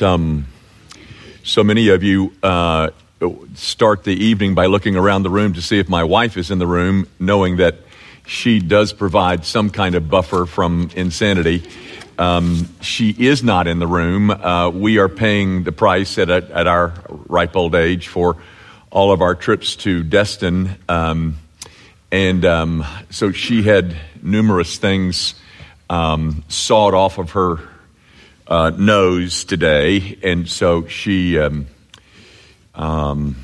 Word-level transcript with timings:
Um, 0.00 0.46
so 1.42 1.64
many 1.64 1.88
of 1.88 2.04
you 2.04 2.32
uh, 2.40 2.90
start 3.54 4.04
the 4.04 4.14
evening 4.14 4.54
by 4.54 4.66
looking 4.66 4.94
around 4.94 5.24
the 5.24 5.30
room 5.30 5.54
to 5.54 5.60
see 5.60 5.80
if 5.80 5.88
my 5.88 6.04
wife 6.04 6.36
is 6.36 6.52
in 6.52 6.60
the 6.60 6.68
room, 6.68 7.08
knowing 7.18 7.56
that 7.56 7.78
she 8.24 8.60
does 8.60 8.92
provide 8.92 9.44
some 9.44 9.70
kind 9.70 9.96
of 9.96 10.08
buffer 10.08 10.46
from 10.46 10.90
insanity. 10.94 11.68
Um, 12.16 12.68
she 12.80 13.10
is 13.10 13.42
not 13.42 13.66
in 13.66 13.80
the 13.80 13.88
room. 13.88 14.30
Uh, 14.30 14.70
we 14.70 14.98
are 14.98 15.08
paying 15.08 15.64
the 15.64 15.72
price 15.72 16.16
at, 16.16 16.30
a, 16.30 16.48
at 16.56 16.68
our 16.68 16.94
ripe 17.26 17.56
old 17.56 17.74
age 17.74 18.06
for 18.06 18.36
all 18.92 19.10
of 19.10 19.20
our 19.20 19.34
trips 19.34 19.74
to 19.76 20.04
Destin. 20.04 20.76
Um, 20.88 21.38
and 22.12 22.44
um, 22.44 22.84
so 23.10 23.32
she 23.32 23.64
had 23.64 23.96
numerous 24.22 24.78
things 24.78 25.34
um, 25.90 26.44
sawed 26.46 26.94
off 26.94 27.18
of 27.18 27.32
her 27.32 27.58
uh, 28.48 28.70
nose 28.70 29.44
today, 29.44 30.18
and 30.22 30.48
so 30.48 30.86
she 30.86 31.38
um, 31.38 31.66
um, 32.74 33.36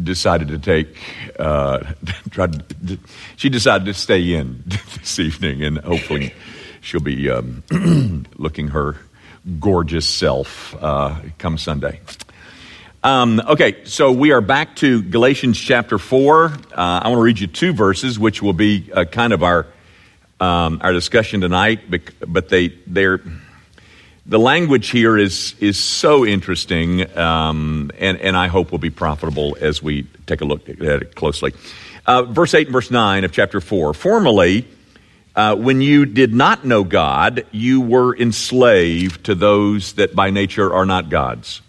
decided 0.00 0.48
to 0.48 0.58
take. 0.58 0.96
Uh, 1.38 1.92
tried 2.30 2.62
she 3.36 3.48
decided 3.48 3.86
to 3.86 3.94
stay 3.94 4.34
in 4.34 4.62
this 4.66 5.18
evening, 5.18 5.62
and 5.64 5.78
hopefully 5.78 6.34
she'll 6.80 7.00
be 7.00 7.30
um, 7.30 7.64
looking 8.36 8.68
her 8.68 8.96
gorgeous 9.58 10.06
self 10.06 10.76
uh, 10.80 11.16
come 11.38 11.56
Sunday. 11.56 12.00
Um, 13.02 13.40
okay, 13.48 13.84
so 13.84 14.12
we 14.12 14.30
are 14.32 14.42
back 14.42 14.76
to 14.76 15.00
Galatians 15.00 15.58
chapter 15.58 15.96
4. 15.96 16.44
Uh, 16.44 16.50
I 16.74 17.08
want 17.08 17.18
to 17.18 17.22
read 17.22 17.40
you 17.40 17.46
two 17.46 17.72
verses, 17.72 18.18
which 18.18 18.42
will 18.42 18.52
be 18.52 18.90
uh, 18.92 19.06
kind 19.06 19.32
of 19.32 19.42
our, 19.42 19.66
um, 20.38 20.82
our 20.82 20.92
discussion 20.92 21.40
tonight, 21.40 21.80
but 21.90 22.50
they, 22.50 22.68
they're, 22.86 23.22
the 24.26 24.38
language 24.38 24.90
here 24.90 25.16
is, 25.16 25.54
is 25.60 25.78
so 25.78 26.26
interesting, 26.26 27.16
um, 27.16 27.90
and, 27.98 28.18
and 28.18 28.36
I 28.36 28.48
hope 28.48 28.70
will 28.70 28.78
be 28.78 28.90
profitable 28.90 29.56
as 29.60 29.82
we 29.82 30.04
take 30.26 30.40
a 30.40 30.44
look 30.44 30.68
at 30.68 30.80
it 30.80 31.14
closely. 31.14 31.52
Uh, 32.06 32.22
verse 32.24 32.54
8 32.54 32.66
and 32.66 32.72
verse 32.72 32.90
9 32.90 33.24
of 33.24 33.32
chapter 33.32 33.60
4. 33.60 33.94
Formerly, 33.94 34.66
uh, 35.34 35.56
when 35.56 35.80
you 35.80 36.06
did 36.06 36.34
not 36.34 36.64
know 36.64 36.84
God, 36.84 37.46
you 37.50 37.80
were 37.80 38.16
enslaved 38.16 39.24
to 39.24 39.34
those 39.34 39.94
that 39.94 40.14
by 40.14 40.30
nature 40.30 40.72
are 40.72 40.86
not 40.86 41.08
God's. 41.08 41.62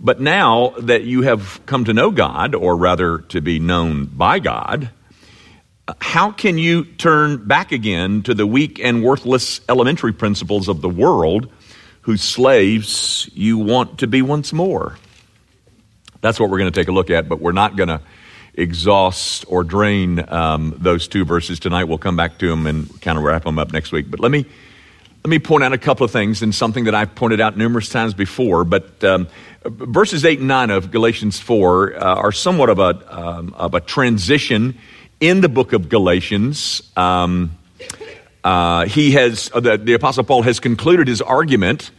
But 0.00 0.20
now 0.20 0.70
that 0.80 1.04
you 1.04 1.22
have 1.22 1.64
come 1.64 1.84
to 1.84 1.94
know 1.94 2.10
God, 2.10 2.54
or 2.54 2.76
rather 2.76 3.18
to 3.18 3.40
be 3.40 3.60
known 3.60 4.06
by 4.06 4.40
God, 4.40 4.90
how 6.00 6.32
can 6.32 6.58
you 6.58 6.84
turn 6.84 7.46
back 7.46 7.72
again 7.72 8.22
to 8.22 8.34
the 8.34 8.46
weak 8.46 8.80
and 8.80 9.02
worthless 9.02 9.60
elementary 9.68 10.12
principles 10.12 10.68
of 10.68 10.80
the 10.80 10.88
world 10.88 11.50
whose 12.02 12.22
slaves 12.22 13.28
you 13.34 13.58
want 13.58 13.98
to 13.98 14.06
be 14.06 14.22
once 14.22 14.52
more? 14.52 14.96
That's 16.20 16.38
what 16.38 16.50
we're 16.50 16.58
going 16.58 16.72
to 16.72 16.80
take 16.80 16.88
a 16.88 16.92
look 16.92 17.10
at, 17.10 17.28
but 17.28 17.40
we're 17.40 17.52
not 17.52 17.76
going 17.76 17.88
to 17.88 18.00
exhaust 18.54 19.44
or 19.48 19.64
drain 19.64 20.24
um, 20.28 20.74
those 20.78 21.08
two 21.08 21.24
verses 21.24 21.58
tonight. 21.58 21.84
We'll 21.84 21.98
come 21.98 22.16
back 22.16 22.38
to 22.38 22.48
them 22.48 22.66
and 22.66 23.00
kind 23.00 23.18
of 23.18 23.24
wrap 23.24 23.44
them 23.44 23.58
up 23.58 23.72
next 23.72 23.92
week. 23.92 24.10
But 24.10 24.20
let 24.20 24.30
me 24.30 24.44
let 25.24 25.30
me 25.30 25.38
point 25.38 25.62
out 25.62 25.72
a 25.72 25.78
couple 25.78 26.04
of 26.04 26.10
things 26.10 26.42
and 26.42 26.52
something 26.52 26.84
that 26.84 26.96
I've 26.96 27.14
pointed 27.14 27.40
out 27.40 27.56
numerous 27.56 27.88
times 27.88 28.12
before. 28.12 28.64
But 28.64 29.04
um, 29.04 29.28
verses 29.64 30.24
8 30.24 30.40
and 30.40 30.48
9 30.48 30.70
of 30.70 30.90
Galatians 30.90 31.38
4 31.38 31.94
uh, 31.94 32.00
are 32.00 32.32
somewhat 32.32 32.70
of 32.70 32.80
a, 32.80 33.20
um, 33.20 33.54
of 33.54 33.74
a 33.74 33.80
transition 33.80 34.76
in 35.20 35.40
the 35.40 35.48
book 35.48 35.72
of 35.72 35.88
Galatians. 35.88 36.82
Um, 36.96 37.56
uh, 38.44 38.86
he 38.86 39.12
has, 39.12 39.50
uh, 39.54 39.60
the, 39.60 39.76
the, 39.76 39.94
Apostle 39.94 40.24
Paul 40.24 40.42
has 40.42 40.58
concluded 40.60 41.08
his 41.08 41.22
argument 41.22 41.90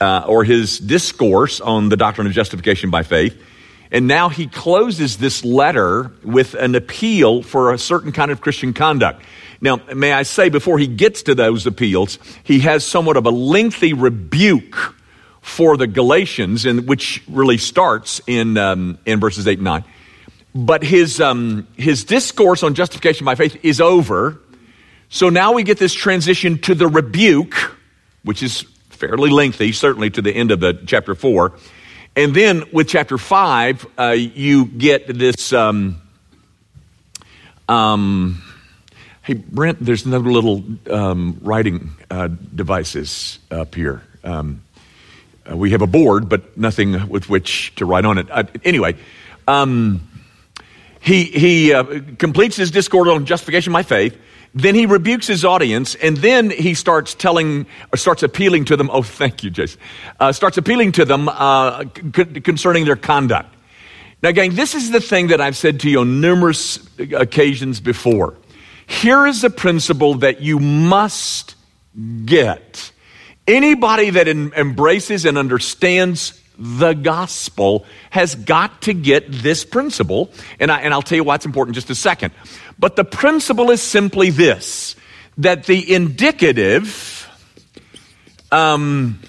uh, 0.00 0.24
or 0.26 0.44
his 0.44 0.78
discourse 0.78 1.60
on 1.60 1.88
the 1.88 1.96
doctrine 1.96 2.26
of 2.26 2.32
justification 2.32 2.90
by 2.90 3.02
faith. 3.02 3.40
And 3.90 4.06
now 4.06 4.28
he 4.28 4.46
closes 4.46 5.16
this 5.16 5.44
letter 5.44 6.12
with 6.22 6.54
an 6.54 6.74
appeal 6.74 7.42
for 7.42 7.72
a 7.72 7.78
certain 7.78 8.12
kind 8.12 8.30
of 8.30 8.40
Christian 8.40 8.74
conduct. 8.74 9.22
Now, 9.60 9.80
may 9.94 10.12
I 10.12 10.22
say, 10.22 10.50
before 10.50 10.78
he 10.78 10.86
gets 10.86 11.22
to 11.22 11.34
those 11.34 11.66
appeals, 11.66 12.18
he 12.44 12.60
has 12.60 12.84
somewhat 12.84 13.16
of 13.16 13.26
a 13.26 13.30
lengthy 13.30 13.92
rebuke 13.92 14.94
for 15.40 15.76
the 15.76 15.86
Galatians, 15.86 16.66
in, 16.66 16.86
which 16.86 17.22
really 17.28 17.56
starts 17.56 18.20
in, 18.26 18.58
um, 18.58 18.98
in 19.06 19.18
verses 19.18 19.48
8 19.48 19.58
and 19.58 19.64
9. 19.64 19.84
But 20.54 20.82
his, 20.82 21.20
um, 21.20 21.66
his 21.76 22.04
discourse 22.04 22.62
on 22.62 22.74
justification 22.74 23.24
by 23.24 23.34
faith 23.34 23.56
is 23.62 23.80
over. 23.80 24.38
So 25.08 25.28
now 25.28 25.52
we 25.52 25.62
get 25.62 25.78
this 25.78 25.94
transition 25.94 26.58
to 26.60 26.74
the 26.74 26.86
rebuke, 26.86 27.54
which 28.24 28.42
is 28.42 28.62
fairly 28.90 29.30
lengthy, 29.30 29.72
certainly 29.72 30.10
to 30.10 30.22
the 30.22 30.32
end 30.32 30.50
of 30.50 30.60
the 30.60 30.74
chapter 30.86 31.14
4. 31.14 31.52
And 32.16 32.34
then 32.34 32.64
with 32.72 32.88
chapter 32.88 33.16
5, 33.16 33.86
uh, 33.98 34.10
you 34.10 34.66
get 34.66 35.06
this. 35.06 35.52
Um, 35.52 36.02
um, 37.68 38.42
Hey, 39.28 39.34
Brent, 39.34 39.84
there's 39.84 40.06
another 40.06 40.30
little 40.30 40.64
um, 40.90 41.38
writing 41.42 41.90
uh, 42.10 42.28
devices 42.28 43.38
up 43.50 43.74
here. 43.74 44.00
Um, 44.24 44.62
uh, 45.44 45.54
we 45.54 45.72
have 45.72 45.82
a 45.82 45.86
board, 45.86 46.30
but 46.30 46.56
nothing 46.56 47.10
with 47.10 47.28
which 47.28 47.74
to 47.74 47.84
write 47.84 48.06
on 48.06 48.16
it. 48.16 48.30
Uh, 48.30 48.44
anyway, 48.64 48.96
um, 49.46 50.08
he, 51.00 51.24
he 51.24 51.74
uh, 51.74 52.00
completes 52.16 52.56
his 52.56 52.70
discourse 52.70 53.06
on 53.06 53.26
justification 53.26 53.70
by 53.70 53.82
faith. 53.82 54.16
Then 54.54 54.74
he 54.74 54.86
rebukes 54.86 55.26
his 55.26 55.44
audience, 55.44 55.94
and 55.96 56.16
then 56.16 56.50
he 56.50 56.74
starts 56.74 57.14
telling, 57.14 57.66
or 57.92 57.96
starts 57.96 58.22
appealing 58.22 58.64
to 58.66 58.76
them. 58.76 58.90
Oh, 58.92 59.02
thank 59.02 59.44
you, 59.44 59.50
Jason. 59.50 59.80
Uh, 60.18 60.32
starts 60.32 60.56
appealing 60.56 60.92
to 60.92 61.04
them 61.04 61.28
uh, 61.28 61.84
c- 62.14 62.40
concerning 62.40 62.84
their 62.84 62.96
conduct. 62.96 63.54
Now, 64.22 64.32
gang, 64.32 64.54
this 64.54 64.74
is 64.74 64.90
the 64.90 65.00
thing 65.00 65.28
that 65.28 65.40
I've 65.40 65.56
said 65.56 65.80
to 65.80 65.90
you 65.90 66.00
on 66.00 66.20
numerous 66.20 66.80
occasions 66.98 67.78
before. 67.78 68.36
Here 68.86 69.26
is 69.26 69.44
a 69.44 69.50
principle 69.50 70.14
that 70.16 70.40
you 70.40 70.58
must 70.58 71.54
get. 72.24 72.90
Anybody 73.46 74.10
that 74.10 74.26
em- 74.26 74.52
embraces 74.56 75.24
and 75.24 75.38
understands 75.38 76.42
the 76.58 76.92
gospel 76.92 77.86
has 78.10 78.34
got 78.34 78.82
to 78.82 78.92
get 78.92 79.30
this 79.30 79.64
principle. 79.64 80.30
And, 80.58 80.70
I, 80.70 80.80
and 80.80 80.92
I'll 80.92 81.02
tell 81.02 81.16
you 81.16 81.24
why 81.24 81.36
it's 81.36 81.46
important 81.46 81.76
just 81.76 81.90
a 81.90 81.94
second. 81.94 82.32
But 82.78 82.96
the 82.96 83.04
principle 83.04 83.70
is 83.70 83.80
simply 83.80 84.30
this 84.30 84.96
that 85.38 85.66
the 85.66 85.94
indicative 85.94 87.28
um, 88.50 89.20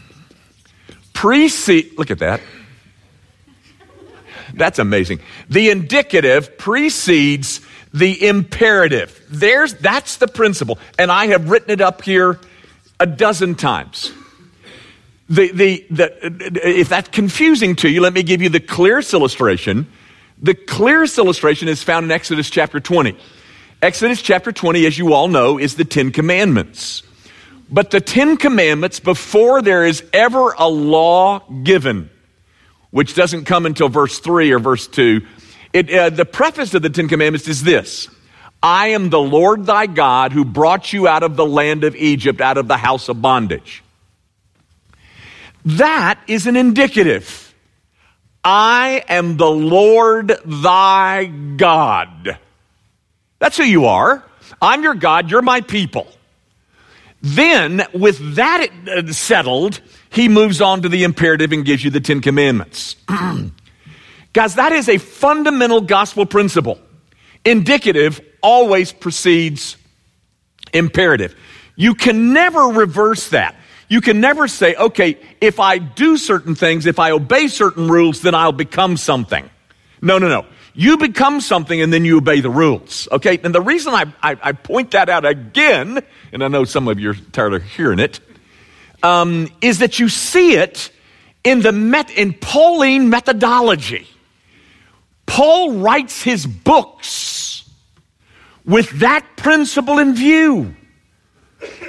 precede, 1.13 1.97
look 1.97 2.09
at 2.09 2.19
that. 2.19 2.41
That's 4.55 4.79
amazing. 4.79 5.19
The 5.49 5.69
indicative 5.69 6.57
precedes 6.57 7.61
the 7.93 8.27
imperative. 8.27 9.23
There's, 9.29 9.75
that's 9.75 10.17
the 10.17 10.27
principle. 10.27 10.79
And 10.97 11.11
I 11.11 11.27
have 11.27 11.51
written 11.51 11.69
it 11.69 11.81
up 11.81 12.01
here 12.01 12.39
a 12.99 13.05
dozen 13.05 13.53
times. 13.55 14.11
The, 15.29 15.51
the, 15.51 15.85
the, 15.91 16.69
if 16.79 16.89
that's 16.89 17.09
confusing 17.09 17.75
to 17.77 17.89
you, 17.89 18.01
let 18.01 18.13
me 18.13 18.23
give 18.23 18.41
you 18.41 18.49
the 18.49 18.59
clearest 18.59 19.13
illustration. 19.13 19.87
The 20.41 20.55
clearest 20.55 21.17
illustration 21.17 21.67
is 21.67 21.83
found 21.83 22.05
in 22.05 22.11
Exodus 22.11 22.49
chapter 22.49 22.79
20. 22.79 23.15
Exodus 23.81 24.21
chapter 24.21 24.51
20, 24.51 24.85
as 24.87 24.97
you 24.97 25.13
all 25.13 25.27
know, 25.27 25.59
is 25.59 25.75
the 25.75 25.85
Ten 25.85 26.11
Commandments. 26.11 27.03
But 27.69 27.91
the 27.91 28.01
Ten 28.01 28.37
Commandments, 28.37 28.99
before 28.99 29.61
there 29.61 29.85
is 29.85 30.03
ever 30.13 30.53
a 30.57 30.67
law 30.67 31.39
given, 31.63 32.09
which 32.89 33.13
doesn't 33.13 33.45
come 33.45 33.67
until 33.67 33.87
verse 33.87 34.19
3 34.19 34.51
or 34.51 34.59
verse 34.59 34.87
2, 34.87 35.21
it, 35.73 35.93
uh, 35.93 36.09
the 36.09 36.25
preface 36.25 36.73
of 36.73 36.81
the 36.81 36.89
Ten 36.89 37.07
Commandments 37.07 37.47
is 37.47 37.63
this 37.63 38.09
I 38.63 38.87
am 38.87 39.09
the 39.09 39.19
Lord 39.19 39.65
thy 39.65 39.85
God 39.85 40.31
who 40.31 40.43
brought 40.43 40.91
you 40.91 41.07
out 41.07 41.21
of 41.21 41.35
the 41.35 41.45
land 41.45 41.83
of 41.83 41.95
Egypt, 41.95 42.41
out 42.41 42.57
of 42.57 42.67
the 42.67 42.77
house 42.77 43.07
of 43.07 43.21
bondage. 43.21 43.83
That 45.77 46.19
is 46.27 46.47
an 46.47 46.55
indicative. 46.55 47.53
I 48.43 49.03
am 49.07 49.37
the 49.37 49.49
Lord 49.49 50.33
thy 50.45 51.25
God. 51.25 52.39
That's 53.37 53.57
who 53.57 53.63
you 53.63 53.85
are. 53.85 54.23
I'm 54.61 54.81
your 54.81 54.95
God, 54.95 55.29
you're 55.29 55.41
my 55.41 55.61
people. 55.61 56.07
Then, 57.21 57.83
with 57.93 58.35
that 58.35 58.67
uh, 58.87 59.11
settled, 59.11 59.81
he 60.09 60.27
moves 60.29 60.61
on 60.61 60.81
to 60.81 60.89
the 60.89 61.03
imperative 61.03 61.51
and 61.51 61.65
gives 61.65 61.83
you 61.83 61.91
the 61.91 61.99
Ten 61.99 62.21
Commandments. 62.21 62.95
Guys, 64.33 64.55
that 64.55 64.71
is 64.71 64.89
a 64.89 64.97
fundamental 64.97 65.81
gospel 65.81 66.25
principle. 66.25 66.79
Indicative 67.45 68.21
always 68.41 68.91
precedes 68.91 69.75
imperative. 70.73 71.35
You 71.75 71.93
can 71.93 72.33
never 72.33 72.61
reverse 72.67 73.29
that. 73.29 73.55
You 73.89 74.01
can 74.01 74.21
never 74.21 74.47
say, 74.47 74.75
okay, 74.75 75.17
if 75.41 75.59
I 75.59 75.79
do 75.79 76.15
certain 76.15 76.53
things, 76.53 76.85
if 76.85 76.99
I 76.99 77.11
obey 77.11 77.47
certain 77.47 77.89
rules, 77.89 78.21
then 78.21 78.35
I'll 78.35 78.51
become 78.51 78.97
something. 78.97 79.49
No, 80.01 80.19
no, 80.19 80.27
no. 80.27 80.45
You 80.75 80.97
become 80.97 81.41
something 81.41 81.81
and 81.81 81.91
then 81.91 82.05
you 82.05 82.17
obey 82.17 82.39
the 82.39 82.51
rules. 82.51 83.07
Okay? 83.11 83.39
And 83.43 83.53
the 83.53 83.61
reason 83.61 83.93
I, 83.93 84.05
I, 84.21 84.37
I 84.41 84.51
point 84.51 84.91
that 84.91 85.09
out 85.09 85.25
again, 85.25 86.03
and 86.31 86.43
I 86.43 86.47
know 86.47 86.63
some 86.65 86.87
of 86.87 86.99
you 86.99 87.09
are 87.09 87.15
tired 87.31 87.53
of 87.55 87.63
hearing 87.63 87.99
it, 87.99 88.19
um, 89.01 89.49
is 89.59 89.79
that 89.79 89.99
you 89.99 90.07
see 90.07 90.53
it 90.53 90.91
in 91.43 91.61
the 91.61 91.71
met- 91.71 92.11
in 92.11 92.33
Pauline 92.33 93.09
methodology. 93.09 94.07
Paul 95.25 95.79
writes 95.79 96.21
his 96.21 96.45
books 96.45 97.69
with 98.65 98.89
that 98.99 99.25
principle 99.35 99.97
in 99.97 100.13
view. 100.13 100.75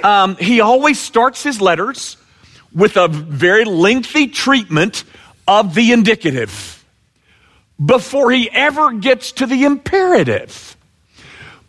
Um, 0.03 0.35
he 0.37 0.61
always 0.61 0.99
starts 0.99 1.43
his 1.43 1.61
letters 1.61 2.17
with 2.73 2.97
a 2.97 3.07
very 3.07 3.65
lengthy 3.65 4.27
treatment 4.27 5.03
of 5.47 5.73
the 5.75 5.91
indicative 5.91 6.83
before 7.83 8.31
he 8.31 8.49
ever 8.51 8.93
gets 8.93 9.33
to 9.33 9.45
the 9.45 9.63
imperative. 9.63 10.77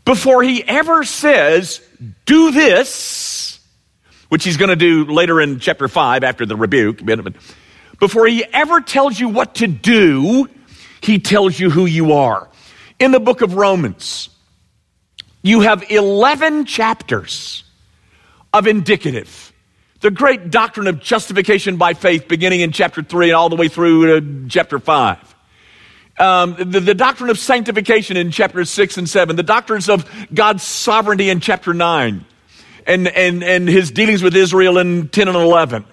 Before 0.05 0.43
he 0.43 0.63
ever 0.65 1.05
says, 1.05 1.81
do 2.27 2.51
this, 2.51 3.61
which 4.29 4.45
he's 4.45 4.57
going 4.57 4.71
to 4.71 4.77
do 4.77 5.05
later 5.05 5.41
in 5.41 5.61
chapter 5.61 5.89
5 5.89 6.25
after 6.25 6.45
the 6.45 6.57
rebuke. 6.57 7.01
Before 7.99 8.27
he 8.27 8.45
ever 8.53 8.81
tells 8.81 9.19
you 9.19 9.29
what 9.29 9.57
to 9.57 9.67
do, 9.67 10.49
he 11.01 11.19
tells 11.19 11.59
you 11.59 11.71
who 11.71 11.87
you 11.87 12.13
are. 12.13 12.49
In 12.99 13.13
the 13.13 13.21
book 13.21 13.43
of 13.43 13.55
Romans, 13.55 14.29
you 15.43 15.61
have 15.61 15.91
11 15.91 16.67
chapters 16.67 17.65
of 18.53 18.67
indicative. 18.67 19.53
The 20.01 20.11
great 20.11 20.51
doctrine 20.51 20.89
of 20.89 21.01
justification 21.01 21.77
by 21.77 21.95
faith, 21.95 22.29
beginning 22.29 22.61
in 22.61 22.73
chapter 22.73 23.03
3 23.03 23.29
and 23.29 23.37
all 23.37 23.49
the 23.49 23.57
way 23.57 23.69
through 23.69 24.21
to 24.21 24.49
chapter 24.49 24.79
5. 24.79 25.35
Um, 26.19 26.57
the, 26.59 26.81
the 26.81 26.95
doctrine 26.95 27.31
of 27.31 27.39
sanctification 27.39 28.17
in 28.17 28.31
chapters 28.31 28.69
6 28.71 28.99
and 28.99 29.09
7. 29.09 29.37
The 29.37 29.43
doctrines 29.43 29.89
of 29.89 30.09
God's 30.33 30.63
sovereignty 30.63 31.31
in 31.31 31.41
chapter 31.41 31.73
9. 31.73 32.25
And, 32.85 33.09
and, 33.09 33.45
and 33.45 33.69
his 33.69 33.93
dealings 33.93 34.23
with 34.23 34.35
Israel 34.35 34.79
in 34.79 35.09
10 35.09 35.29
and 35.29 35.37
11. 35.37 35.85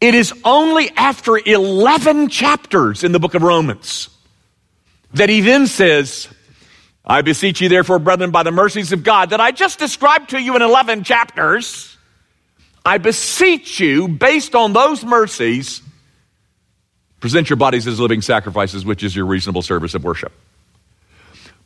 It 0.00 0.14
is 0.14 0.32
only 0.44 0.90
after 0.96 1.38
11 1.38 2.28
chapters 2.28 3.04
in 3.04 3.12
the 3.12 3.20
book 3.20 3.34
of 3.34 3.42
Romans 3.42 4.08
that 5.14 5.28
he 5.28 5.40
then 5.40 5.66
says, 5.66 6.28
I 7.06 7.22
beseech 7.22 7.60
you, 7.60 7.68
therefore, 7.68 7.98
brethren, 7.98 8.30
by 8.30 8.42
the 8.42 8.50
mercies 8.50 8.92
of 8.92 9.02
God, 9.02 9.30
that 9.30 9.40
I 9.40 9.50
just 9.50 9.78
described 9.78 10.30
to 10.30 10.40
you 10.40 10.56
in 10.56 10.62
11 10.62 11.04
chapters, 11.04 11.96
I 12.84 12.98
beseech 12.98 13.78
you, 13.78 14.08
based 14.08 14.54
on 14.54 14.72
those 14.72 15.04
mercies, 15.04 15.82
present 17.20 17.50
your 17.50 17.56
bodies 17.56 17.86
as 17.86 18.00
living 18.00 18.22
sacrifices, 18.22 18.84
which 18.84 19.02
is 19.02 19.14
your 19.14 19.26
reasonable 19.26 19.62
service 19.62 19.94
of 19.94 20.02
worship. 20.04 20.32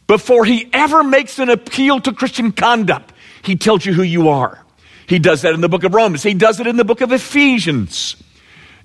Before 0.08 0.44
he 0.44 0.68
ever 0.72 1.04
makes 1.04 1.38
an 1.38 1.50
appeal 1.50 2.00
to 2.00 2.12
Christian 2.12 2.50
conduct, 2.50 3.12
he 3.42 3.56
tells 3.56 3.84
you 3.84 3.92
who 3.92 4.02
you 4.02 4.30
are. 4.30 4.64
He 5.06 5.18
does 5.18 5.42
that 5.42 5.54
in 5.54 5.60
the 5.60 5.68
book 5.68 5.84
of 5.84 5.94
Romans. 5.94 6.22
He 6.22 6.34
does 6.34 6.60
it 6.60 6.66
in 6.66 6.76
the 6.76 6.84
book 6.84 7.00
of 7.00 7.12
Ephesians. 7.12 8.16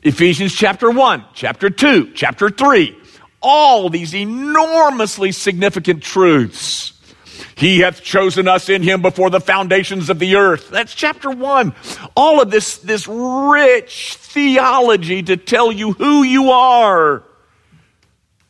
Ephesians 0.03 0.53
chapter 0.53 0.91
1, 0.91 1.25
chapter 1.33 1.69
2, 1.69 2.11
chapter 2.13 2.49
3. 2.49 2.95
All 3.43 3.89
these 3.89 4.15
enormously 4.15 5.31
significant 5.31 6.01
truths. 6.01 6.93
He 7.55 7.79
hath 7.79 8.01
chosen 8.01 8.47
us 8.47 8.69
in 8.69 8.81
him 8.81 9.01
before 9.01 9.29
the 9.29 9.39
foundations 9.39 10.09
of 10.09 10.19
the 10.19 10.35
earth. 10.35 10.69
That's 10.69 10.95
chapter 10.95 11.29
1. 11.29 11.75
All 12.15 12.41
of 12.41 12.49
this, 12.49 12.77
this 12.77 13.07
rich 13.07 14.15
theology 14.15 15.23
to 15.23 15.37
tell 15.37 15.71
you 15.71 15.93
who 15.93 16.23
you 16.23 16.51
are. 16.51 17.23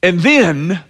And 0.02 0.20
then 0.20 0.84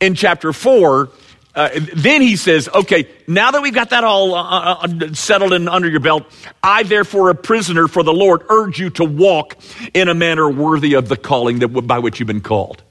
in 0.00 0.14
chapter 0.14 0.52
4, 0.52 1.08
uh, 1.54 1.70
then 1.94 2.20
he 2.20 2.36
says, 2.36 2.68
okay, 2.74 3.08
now 3.26 3.50
that 3.50 3.62
we've 3.62 3.74
got 3.74 3.90
that 3.90 4.04
all 4.04 4.34
uh, 4.34 4.42
uh, 4.42 4.76
uh, 4.82 5.14
settled 5.14 5.54
and 5.54 5.70
under 5.70 5.88
your 5.88 6.00
belt, 6.00 6.24
I 6.62 6.82
therefore, 6.82 7.30
a 7.30 7.34
prisoner 7.34 7.88
for 7.88 8.02
the 8.02 8.12
Lord, 8.12 8.42
urge 8.50 8.78
you 8.78 8.90
to 8.90 9.04
walk 9.04 9.56
in 9.94 10.08
a 10.08 10.14
manner 10.14 10.50
worthy 10.50 10.94
of 10.94 11.08
the 11.08 11.16
calling 11.16 11.60
that, 11.60 11.68
by 11.68 11.98
which 11.98 12.20
you've 12.20 12.26
been 12.26 12.42
called. 12.42 12.82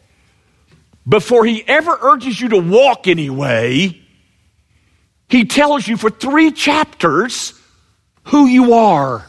Before 1.08 1.46
he 1.46 1.64
ever 1.68 1.98
urges 2.02 2.40
you 2.40 2.50
to 2.50 2.58
walk 2.58 3.08
anyway, 3.08 4.02
he 5.30 5.46
tells 5.46 5.88
you 5.88 5.98
for 5.98 6.10
three 6.10 6.52
chapters 6.52 7.60
who 8.26 8.48
you 8.48 8.74
are. 8.74 9.26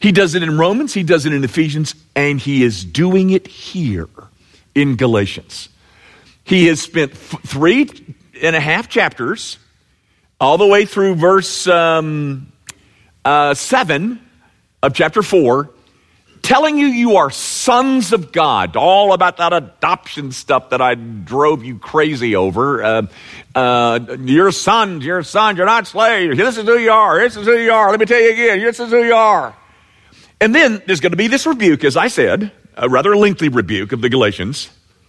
He 0.00 0.12
does 0.12 0.34
it 0.34 0.42
in 0.42 0.58
Romans, 0.58 0.92
he 0.92 1.02
does 1.02 1.24
it 1.24 1.32
in 1.32 1.44
Ephesians, 1.44 1.94
and 2.14 2.38
he 2.38 2.62
is 2.62 2.84
doing 2.84 3.30
it 3.30 3.46
here 3.46 4.08
in 4.74 4.96
Galatians. 4.96 5.68
He 6.42 6.66
has 6.66 6.80
spent 6.80 7.12
f- 7.12 7.40
three 7.46 7.88
and 8.42 8.54
a 8.54 8.60
half 8.60 8.88
chapters, 8.88 9.58
all 10.40 10.58
the 10.58 10.66
way 10.66 10.84
through 10.84 11.14
verse 11.14 11.66
um, 11.66 12.52
uh, 13.24 13.54
7 13.54 14.20
of 14.82 14.94
chapter 14.94 15.22
4, 15.22 15.70
telling 16.44 16.76
you 16.78 16.86
you 16.86 17.16
are 17.16 17.30
sons 17.30 18.12
of 18.12 18.30
God, 18.30 18.76
all 18.76 19.14
about 19.14 19.38
that 19.38 19.52
adoption 19.54 20.30
stuff 20.30 20.70
that 20.70 20.80
I 20.80 20.94
drove 20.94 21.64
you 21.64 21.78
crazy 21.78 22.36
over. 22.36 22.84
Uh, 22.84 23.06
uh, 23.54 24.16
you're 24.20 24.52
sons, 24.52 25.04
you're 25.04 25.22
sons, 25.22 25.56
you're 25.56 25.66
not 25.66 25.86
slaves. 25.86 26.36
This 26.36 26.58
is 26.58 26.64
who 26.64 26.78
you 26.78 26.92
are, 26.92 27.18
this 27.18 27.36
is 27.36 27.46
who 27.46 27.56
you 27.56 27.72
are. 27.72 27.90
Let 27.90 27.98
me 27.98 28.06
tell 28.06 28.20
you 28.20 28.32
again, 28.32 28.60
this 28.60 28.78
is 28.78 28.90
who 28.90 29.02
you 29.02 29.14
are. 29.14 29.56
And 30.40 30.54
then 30.54 30.82
there's 30.86 31.00
going 31.00 31.12
to 31.12 31.16
be 31.16 31.28
this 31.28 31.46
rebuke, 31.46 31.82
as 31.82 31.96
I 31.96 32.08
said, 32.08 32.52
a 32.76 32.88
rather 32.88 33.16
lengthy 33.16 33.48
rebuke 33.48 33.92
of 33.92 34.02
the 34.02 34.10
Galatians. 34.10 34.68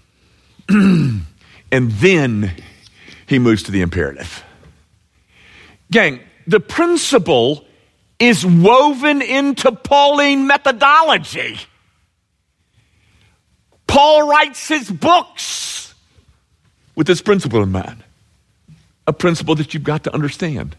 and 0.69 1.25
then 1.71 2.53
he 3.27 3.39
moves 3.39 3.63
to 3.63 3.71
the 3.71 3.81
imperative. 3.81 4.43
Gang, 5.91 6.21
the 6.47 6.61
principle 6.61 7.64
is 8.19 8.45
woven 8.45 9.21
into 9.21 9.71
Pauline 9.71 10.47
methodology. 10.47 11.57
Paul 13.88 14.29
writes 14.29 14.67
his 14.67 14.89
books 14.89 15.94
with 16.95 17.07
this 17.07 17.21
principle 17.21 17.62
in 17.62 17.71
mind. 17.71 18.03
A 19.07 19.13
principle 19.13 19.56
that 19.56 19.73
you've 19.73 19.83
got 19.83 20.06
to 20.06 20.13
understand. 20.13 20.75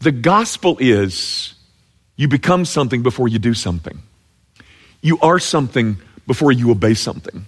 The 0.00 0.10
gospel 0.10 0.76
is 0.80 1.54
you 2.16 2.26
become 2.26 2.64
something 2.64 3.02
before 3.02 3.28
you 3.28 3.38
do 3.38 3.54
something. 3.54 4.02
You 5.02 5.18
are 5.20 5.38
something 5.38 5.98
before 6.26 6.52
you 6.52 6.70
obey 6.70 6.94
something. 6.94 7.44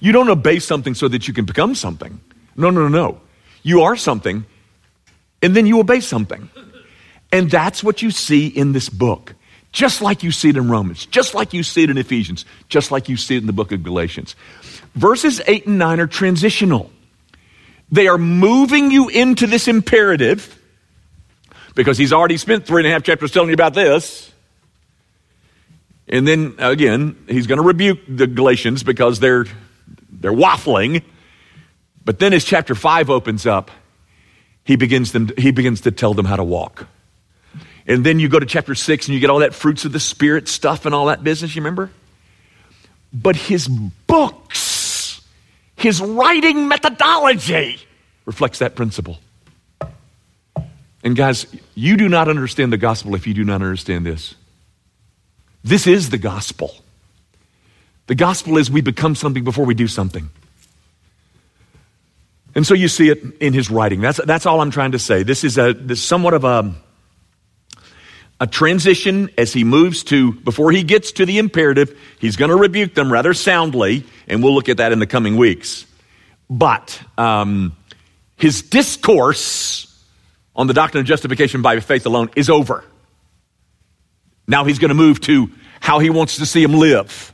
You 0.00 0.12
don't 0.12 0.28
obey 0.28 0.58
something 0.58 0.94
so 0.94 1.08
that 1.08 1.28
you 1.28 1.34
can 1.34 1.44
become 1.44 1.74
something. 1.74 2.20
No, 2.56 2.70
no, 2.70 2.88
no, 2.88 2.88
no. 2.88 3.20
You 3.62 3.82
are 3.82 3.96
something, 3.96 4.44
and 5.42 5.54
then 5.54 5.66
you 5.66 5.80
obey 5.80 6.00
something. 6.00 6.48
And 7.32 7.50
that's 7.50 7.82
what 7.82 8.02
you 8.02 8.10
see 8.10 8.46
in 8.46 8.72
this 8.72 8.88
book. 8.88 9.34
Just 9.72 10.00
like 10.00 10.22
you 10.22 10.32
see 10.32 10.48
it 10.48 10.56
in 10.56 10.70
Romans, 10.70 11.04
just 11.06 11.34
like 11.34 11.52
you 11.52 11.62
see 11.62 11.82
it 11.82 11.90
in 11.90 11.98
Ephesians, 11.98 12.46
just 12.68 12.90
like 12.90 13.08
you 13.08 13.16
see 13.16 13.36
it 13.36 13.40
in 13.40 13.46
the 13.46 13.52
book 13.52 13.72
of 13.72 13.82
Galatians. 13.82 14.34
Verses 14.94 15.42
8 15.46 15.66
and 15.66 15.78
9 15.78 16.00
are 16.00 16.06
transitional. 16.06 16.90
They 17.92 18.08
are 18.08 18.16
moving 18.16 18.90
you 18.90 19.08
into 19.08 19.46
this 19.46 19.68
imperative 19.68 20.58
because 21.74 21.98
he's 21.98 22.12
already 22.12 22.38
spent 22.38 22.66
three 22.66 22.80
and 22.80 22.86
a 22.86 22.90
half 22.90 23.02
chapters 23.02 23.30
telling 23.32 23.50
you 23.50 23.54
about 23.54 23.74
this. 23.74 24.32
And 26.08 26.26
then 26.26 26.54
again, 26.58 27.16
he's 27.28 27.46
going 27.46 27.58
to 27.58 27.66
rebuke 27.66 27.98
the 28.08 28.26
Galatians 28.26 28.82
because 28.82 29.20
they're 29.20 29.44
they're 30.10 30.32
waffling. 30.32 31.02
But 32.04 32.18
then 32.18 32.32
as 32.32 32.44
chapter 32.44 32.74
5 32.74 33.10
opens 33.10 33.46
up, 33.46 33.70
he 34.64 34.76
begins, 34.76 35.12
them, 35.12 35.30
he 35.36 35.50
begins 35.50 35.82
to 35.82 35.90
tell 35.90 36.14
them 36.14 36.24
how 36.24 36.36
to 36.36 36.44
walk. 36.44 36.88
And 37.86 38.04
then 38.04 38.18
you 38.18 38.28
go 38.28 38.40
to 38.40 38.46
chapter 38.46 38.74
6 38.74 39.06
and 39.06 39.14
you 39.14 39.20
get 39.20 39.30
all 39.30 39.38
that 39.40 39.54
fruits 39.54 39.84
of 39.84 39.92
the 39.92 40.00
Spirit 40.00 40.48
stuff 40.48 40.86
and 40.86 40.94
all 40.94 41.06
that 41.06 41.22
business, 41.22 41.54
you 41.54 41.62
remember? 41.62 41.90
But 43.12 43.36
his 43.36 43.68
books, 43.68 45.20
his 45.76 46.00
writing 46.00 46.68
methodology 46.68 47.78
reflects 48.24 48.58
that 48.58 48.74
principle. 48.74 49.18
And 51.04 51.14
guys, 51.14 51.46
you 51.76 51.96
do 51.96 52.08
not 52.08 52.28
understand 52.28 52.72
the 52.72 52.76
gospel 52.76 53.14
if 53.14 53.26
you 53.26 53.34
do 53.34 53.44
not 53.44 53.62
understand 53.62 54.04
this. 54.04 54.34
This 55.62 55.86
is 55.86 56.10
the 56.10 56.18
gospel. 56.18 56.74
The 58.08 58.16
gospel 58.16 58.58
is 58.58 58.70
we 58.70 58.80
become 58.80 59.14
something 59.14 59.44
before 59.44 59.64
we 59.64 59.74
do 59.74 59.86
something. 59.86 60.28
And 62.56 62.66
so 62.66 62.74
you 62.74 62.88
see 62.88 63.10
it 63.10 63.22
in 63.40 63.52
his 63.52 63.70
writing. 63.70 64.00
That's, 64.00 64.18
that's 64.24 64.46
all 64.46 64.60
I'm 64.60 64.70
trying 64.70 64.92
to 64.92 64.98
say. 64.98 65.22
This 65.22 65.44
is 65.44 65.58
a 65.58 65.74
this 65.74 66.02
somewhat 66.02 66.34
of 66.34 66.44
a, 66.44 66.74
a 68.40 68.46
transition 68.46 69.30
as 69.38 69.52
he 69.52 69.64
moves 69.64 70.04
to, 70.04 70.32
before 70.32 70.70
he 70.70 70.82
gets 70.82 71.12
to 71.12 71.26
the 71.26 71.38
imperative, 71.38 71.98
he's 72.18 72.36
going 72.36 72.50
to 72.50 72.56
rebuke 72.56 72.94
them 72.94 73.10
rather 73.12 73.32
soundly, 73.32 74.04
and 74.28 74.42
we'll 74.42 74.54
look 74.54 74.68
at 74.68 74.76
that 74.76 74.92
in 74.92 74.98
the 74.98 75.06
coming 75.06 75.36
weeks. 75.36 75.86
But 76.50 77.00
um, 77.16 77.76
his 78.36 78.62
discourse 78.62 79.92
on 80.54 80.66
the 80.66 80.74
doctrine 80.74 81.00
of 81.00 81.06
justification 81.06 81.62
by 81.62 81.80
faith 81.80 82.06
alone 82.06 82.30
is 82.36 82.50
over. 82.50 82.84
Now 84.46 84.64
he's 84.64 84.78
going 84.78 84.90
to 84.90 84.94
move 84.94 85.20
to 85.22 85.50
how 85.80 85.98
he 85.98 86.10
wants 86.10 86.36
to 86.36 86.46
see 86.46 86.62
him 86.62 86.74
live. 86.74 87.32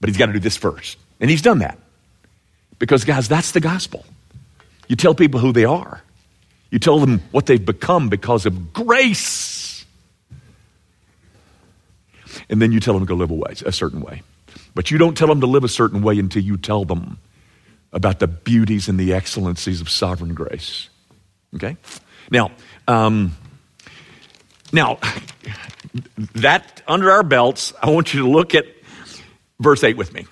But 0.00 0.08
he's 0.08 0.16
got 0.16 0.26
to 0.26 0.32
do 0.32 0.38
this 0.38 0.56
first. 0.56 0.98
And 1.20 1.30
he's 1.30 1.42
done 1.42 1.60
that. 1.60 1.78
Because, 2.78 3.04
guys, 3.04 3.28
that's 3.28 3.52
the 3.52 3.60
gospel. 3.60 4.04
You 4.88 4.96
tell 4.96 5.14
people 5.14 5.40
who 5.40 5.52
they 5.52 5.64
are, 5.64 6.02
you 6.70 6.78
tell 6.78 6.98
them 6.98 7.22
what 7.30 7.46
they've 7.46 7.64
become 7.64 8.08
because 8.08 8.46
of 8.46 8.72
grace. 8.72 9.53
And 12.48 12.60
then 12.60 12.72
you 12.72 12.80
tell 12.80 12.94
them 12.94 13.02
to 13.02 13.06
go 13.06 13.14
live 13.14 13.30
a, 13.30 13.34
way, 13.34 13.54
a 13.64 13.72
certain 13.72 14.00
way. 14.00 14.22
But 14.74 14.90
you 14.90 14.98
don't 14.98 15.16
tell 15.16 15.28
them 15.28 15.40
to 15.40 15.46
live 15.46 15.64
a 15.64 15.68
certain 15.68 16.02
way 16.02 16.18
until 16.18 16.42
you 16.42 16.56
tell 16.56 16.84
them 16.84 17.18
about 17.92 18.18
the 18.18 18.26
beauties 18.26 18.88
and 18.88 18.98
the 18.98 19.14
excellencies 19.14 19.80
of 19.80 19.88
sovereign 19.88 20.34
grace. 20.34 20.88
Okay? 21.54 21.76
Now, 22.30 22.50
um, 22.88 23.36
now, 24.72 24.98
that 26.34 26.82
under 26.88 27.10
our 27.10 27.22
belts, 27.22 27.72
I 27.80 27.90
want 27.90 28.12
you 28.12 28.22
to 28.22 28.28
look 28.28 28.54
at 28.54 28.66
verse 29.60 29.84
8 29.84 29.96
with 29.96 30.12
me. 30.12 30.26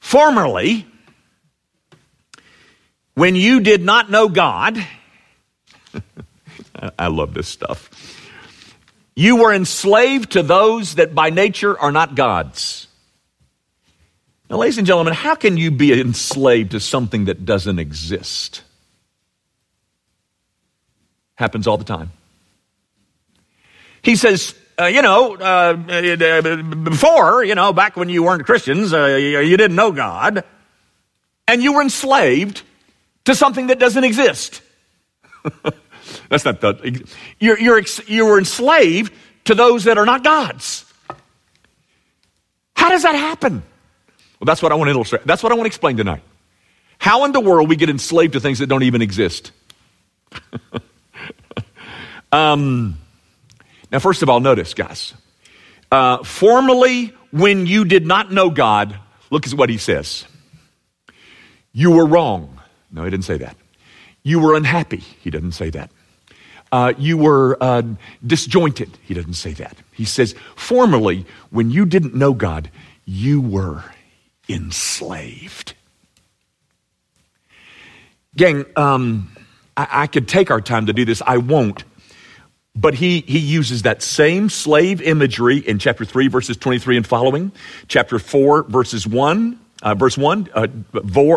Formerly, 0.00 0.86
when 3.14 3.34
you 3.34 3.60
did 3.60 3.82
not 3.82 4.10
know 4.10 4.28
God, 4.28 4.84
I 6.98 7.06
love 7.06 7.32
this 7.32 7.48
stuff. 7.48 7.88
You 9.14 9.36
were 9.36 9.52
enslaved 9.52 10.32
to 10.32 10.42
those 10.42 10.94
that 10.94 11.14
by 11.14 11.30
nature 11.30 11.78
are 11.78 11.92
not 11.92 12.14
God's. 12.14 12.86
Now, 14.48 14.56
ladies 14.58 14.78
and 14.78 14.86
gentlemen, 14.86 15.14
how 15.14 15.34
can 15.34 15.56
you 15.56 15.70
be 15.70 15.98
enslaved 15.98 16.72
to 16.72 16.80
something 16.80 17.26
that 17.26 17.44
doesn't 17.44 17.78
exist? 17.78 18.62
Happens 21.36 21.66
all 21.66 21.78
the 21.78 21.84
time. 21.84 22.12
He 24.02 24.16
says, 24.16 24.54
uh, 24.80 24.86
you 24.86 25.02
know, 25.02 25.36
uh, 25.36 25.76
uh 25.88 26.62
before, 26.62 27.44
you 27.44 27.54
know, 27.54 27.72
back 27.72 27.96
when 27.96 28.08
you 28.08 28.22
weren't 28.22 28.44
Christians, 28.44 28.92
uh, 28.92 29.06
you 29.06 29.56
didn't 29.56 29.76
know 29.76 29.92
God, 29.92 30.44
and 31.46 31.62
you 31.62 31.74
were 31.74 31.82
enslaved 31.82 32.62
to 33.24 33.34
something 33.34 33.68
that 33.68 33.78
doesn't 33.78 34.04
exist. 34.04 34.62
That's 36.28 36.44
not 36.44 36.60
the. 36.60 37.04
You're, 37.38 37.58
you're, 37.58 37.82
you 38.06 38.26
were 38.26 38.38
enslaved 38.38 39.12
to 39.44 39.54
those 39.54 39.84
that 39.84 39.98
are 39.98 40.06
not 40.06 40.24
God's. 40.24 40.84
How 42.74 42.88
does 42.88 43.02
that 43.02 43.14
happen? 43.14 43.62
Well, 44.40 44.46
that's 44.46 44.62
what 44.62 44.72
I 44.72 44.74
want 44.74 44.88
to 44.88 44.94
illustrate. 44.94 45.24
That's 45.24 45.42
what 45.42 45.52
I 45.52 45.54
want 45.54 45.66
to 45.66 45.68
explain 45.68 45.96
tonight. 45.96 46.22
How 46.98 47.24
in 47.24 47.32
the 47.32 47.40
world 47.40 47.68
we 47.68 47.76
get 47.76 47.90
enslaved 47.90 48.34
to 48.34 48.40
things 48.40 48.58
that 48.58 48.66
don't 48.66 48.82
even 48.82 49.02
exist? 49.02 49.52
um, 52.32 52.98
now, 53.90 53.98
first 53.98 54.22
of 54.22 54.28
all, 54.28 54.40
notice, 54.40 54.74
guys. 54.74 55.14
Uh, 55.90 56.24
formerly, 56.24 57.14
when 57.30 57.66
you 57.66 57.84
did 57.84 58.06
not 58.06 58.32
know 58.32 58.50
God, 58.50 58.98
look 59.30 59.46
at 59.46 59.54
what 59.54 59.68
he 59.68 59.78
says. 59.78 60.24
You 61.72 61.90
were 61.90 62.06
wrong. 62.06 62.60
No, 62.90 63.04
he 63.04 63.10
didn't 63.10 63.24
say 63.24 63.38
that. 63.38 63.56
You 64.22 64.40
were 64.40 64.54
unhappy. 64.54 64.98
He 64.98 65.30
didn't 65.30 65.52
say 65.52 65.70
that. 65.70 65.90
Uh, 66.72 66.94
you 66.96 67.18
were 67.18 67.58
uh, 67.60 67.82
disjointed. 68.26 68.90
He 69.02 69.12
doesn't 69.12 69.34
say 69.34 69.52
that. 69.52 69.76
He 69.92 70.06
says, 70.06 70.34
formerly, 70.56 71.26
when 71.50 71.70
you 71.70 71.84
didn't 71.84 72.14
know 72.14 72.32
God, 72.32 72.70
you 73.04 73.42
were 73.42 73.84
enslaved. 74.48 75.74
Gang, 78.34 78.64
um, 78.76 79.30
I, 79.76 79.88
I 79.90 80.06
could 80.06 80.26
take 80.26 80.50
our 80.50 80.62
time 80.62 80.86
to 80.86 80.94
do 80.94 81.04
this. 81.04 81.20
I 81.26 81.36
won't. 81.36 81.84
But 82.74 82.94
he, 82.94 83.20
he 83.20 83.38
uses 83.38 83.82
that 83.82 84.02
same 84.02 84.48
slave 84.48 85.02
imagery 85.02 85.58
in 85.58 85.78
chapter 85.78 86.06
3, 86.06 86.28
verses 86.28 86.56
23 86.56 86.96
and 86.96 87.06
following, 87.06 87.52
chapter 87.86 88.18
4, 88.18 88.62
verses 88.62 89.06
1, 89.06 89.60
uh, 89.82 89.94
verse 89.94 90.16
1, 90.16 90.48
uh, 90.54 90.66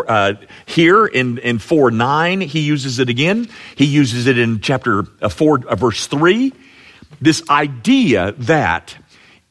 uh, 0.08 0.34
here 0.66 1.06
in, 1.06 1.38
in 1.38 1.58
4 1.58 1.90
9, 1.90 2.40
he 2.40 2.60
uses 2.60 2.98
it 2.98 3.08
again. 3.08 3.48
He 3.74 3.84
uses 3.84 4.26
it 4.26 4.38
in 4.38 4.60
chapter 4.60 5.04
uh, 5.20 5.28
4, 5.28 5.66
uh, 5.66 5.74
verse 5.74 6.06
3. 6.06 6.52
This 7.20 7.48
idea 7.50 8.32
that 8.32 8.96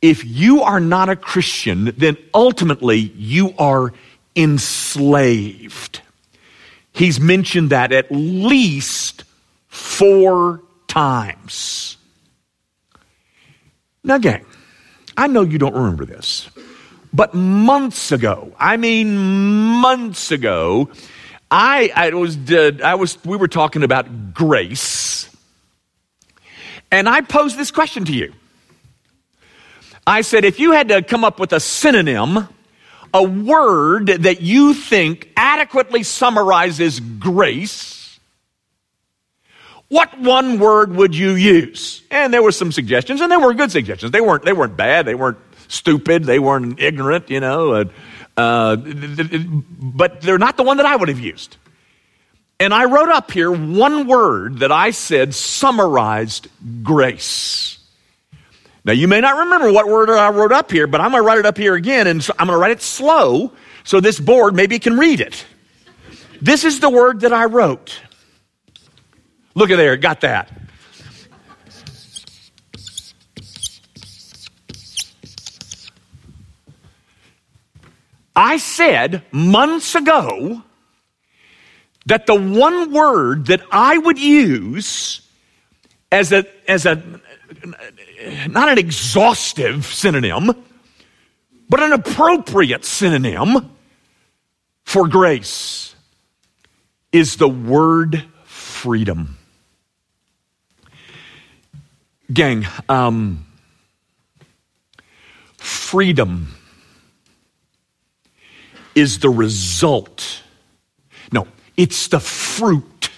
if 0.02 0.24
you 0.26 0.62
are 0.62 0.80
not 0.80 1.10
a 1.10 1.16
Christian, 1.16 1.94
then 1.98 2.18
ultimately 2.34 2.98
you 2.98 3.54
are 3.58 3.94
enslaved. 4.36 6.02
He's 6.94 7.20
mentioned 7.20 7.72
that 7.72 7.92
at 7.92 8.12
least 8.12 9.24
four 9.68 10.62
times. 10.88 11.98
Now, 14.04 14.18
gang, 14.18 14.46
I 15.18 15.28
know 15.28 15.42
you 15.42 15.58
don't 15.58 15.74
remember 15.74 16.06
this. 16.06 16.50
But 17.16 17.34
months 17.34 18.12
ago, 18.12 18.52
I 18.60 18.76
mean 18.76 19.16
months 19.16 20.32
ago, 20.32 20.90
I, 21.50 21.90
I 21.96 22.10
was, 22.10 22.38
I 22.52 22.96
was, 22.96 23.24
we 23.24 23.38
were 23.38 23.48
talking 23.48 23.84
about 23.84 24.34
grace, 24.34 25.30
and 26.92 27.08
I 27.08 27.22
posed 27.22 27.58
this 27.58 27.72
question 27.72 28.04
to 28.06 28.12
you. 28.12 28.34
I 30.06 30.22
said, 30.22 30.44
if 30.44 30.60
you 30.60 30.74
had 30.74 30.90
to 30.90 31.02
come 31.04 31.24
up 31.24 31.40
with 31.40 31.54
a 31.54 31.62
synonym, 31.62 32.50
a 33.14 33.24
word 33.24 34.08
that 34.08 34.42
you 34.42 34.74
think 34.74 35.32
adequately 35.38 36.04
summarizes 36.04 37.00
grace, 37.00 38.20
what 39.88 40.20
one 40.20 40.60
word 40.60 40.94
would 40.96 41.16
you 41.16 41.36
use? 41.36 42.02
And 42.12 42.34
there 42.34 42.44
were 42.44 42.52
some 42.52 42.74
suggestions, 42.74 43.22
and 43.22 43.32
they 43.32 43.38
were 43.38 43.54
good 43.54 43.72
suggestions. 43.72 44.12
They 44.12 44.20
weren't, 44.20 44.44
they 44.44 44.52
weren't 44.52 44.76
bad. 44.76 45.06
They 45.06 45.16
weren't 45.16 45.38
stupid, 45.68 46.24
they 46.24 46.40
weren't 46.40 46.80
ignorant, 46.80 47.30
you 47.30 47.40
know, 47.40 47.86
uh, 48.38 48.76
but 48.76 50.22
they're 50.22 50.38
not 50.38 50.58
the 50.58 50.64
one 50.64 50.78
that 50.78 50.86
I 50.86 50.96
would 50.96 51.10
have 51.10 51.20
used. 51.20 51.58
And 52.60 52.74
I 52.74 52.86
wrote 52.86 53.10
up 53.10 53.32
here 53.32 53.52
one 53.52 54.08
word 54.08 54.60
that 54.60 54.72
I 54.72 54.92
said 54.92 55.36
summarized 55.36 56.48
grace. 56.84 57.80
Now, 58.86 58.94
you 58.94 59.08
may 59.08 59.20
not 59.20 59.38
remember 59.46 59.72
what 59.72 59.88
word 59.88 60.10
I 60.10 60.30
wrote 60.30 60.52
up 60.52 60.72
here, 60.72 60.86
but 60.88 61.02
I'm 61.02 61.12
going 61.12 61.24
to 61.24 61.28
write 61.28 61.40
it 61.40 61.46
up 61.46 61.58
here 61.58 61.74
again, 61.74 62.08
and 62.08 62.24
so 62.24 62.34
I'm 62.38 62.48
going 62.48 62.56
to 62.56 62.62
write 62.62 62.72
it 62.72 62.82
slow 62.82 63.52
so 63.84 64.00
this 64.00 64.20
board 64.20 64.56
maybe 64.56 64.80
can 64.80 64.98
read 64.98 65.22
it. 65.22 65.44
This 66.42 66.64
is 66.64 66.80
the 66.80 66.90
word 66.90 67.22
that 67.22 67.34
I 67.34 67.46
wrote. 67.46 68.00
Look 69.56 69.72
at 69.72 69.78
there, 69.78 69.98
got 69.98 70.22
that. 70.22 70.52
I 78.36 78.58
said 78.58 79.24
months 79.32 79.96
ago 79.96 80.62
that 82.06 82.26
the 82.28 82.36
one 82.36 82.92
word 82.92 83.48
that 83.48 83.62
I 83.72 83.98
would 83.98 84.20
use 84.20 85.22
as 86.12 86.32
a, 86.32 86.46
as 86.70 86.86
a, 86.86 87.02
not 88.48 88.70
an 88.70 88.78
exhaustive 88.78 89.86
synonym, 89.86 90.52
but 91.70 91.82
an 91.82 91.94
appropriate 91.94 92.86
synonym 92.86 93.72
for 94.84 95.08
grace 95.08 95.96
is 97.12 97.38
the 97.38 97.50
word 97.50 98.24
freedom. 98.44 99.38
Gang, 102.32 102.68
um, 102.90 103.46
freedom 105.58 106.54
is 108.96 109.20
the 109.20 109.30
result. 109.30 110.42
No, 111.32 111.48
it's 111.78 112.08
the 112.08 112.20
fruit 112.20 113.10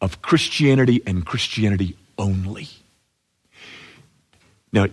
of 0.00 0.22
Christianity 0.22 1.02
and 1.06 1.26
Christianity 1.26 1.96
only. 2.16 2.68
Now, 4.72 4.86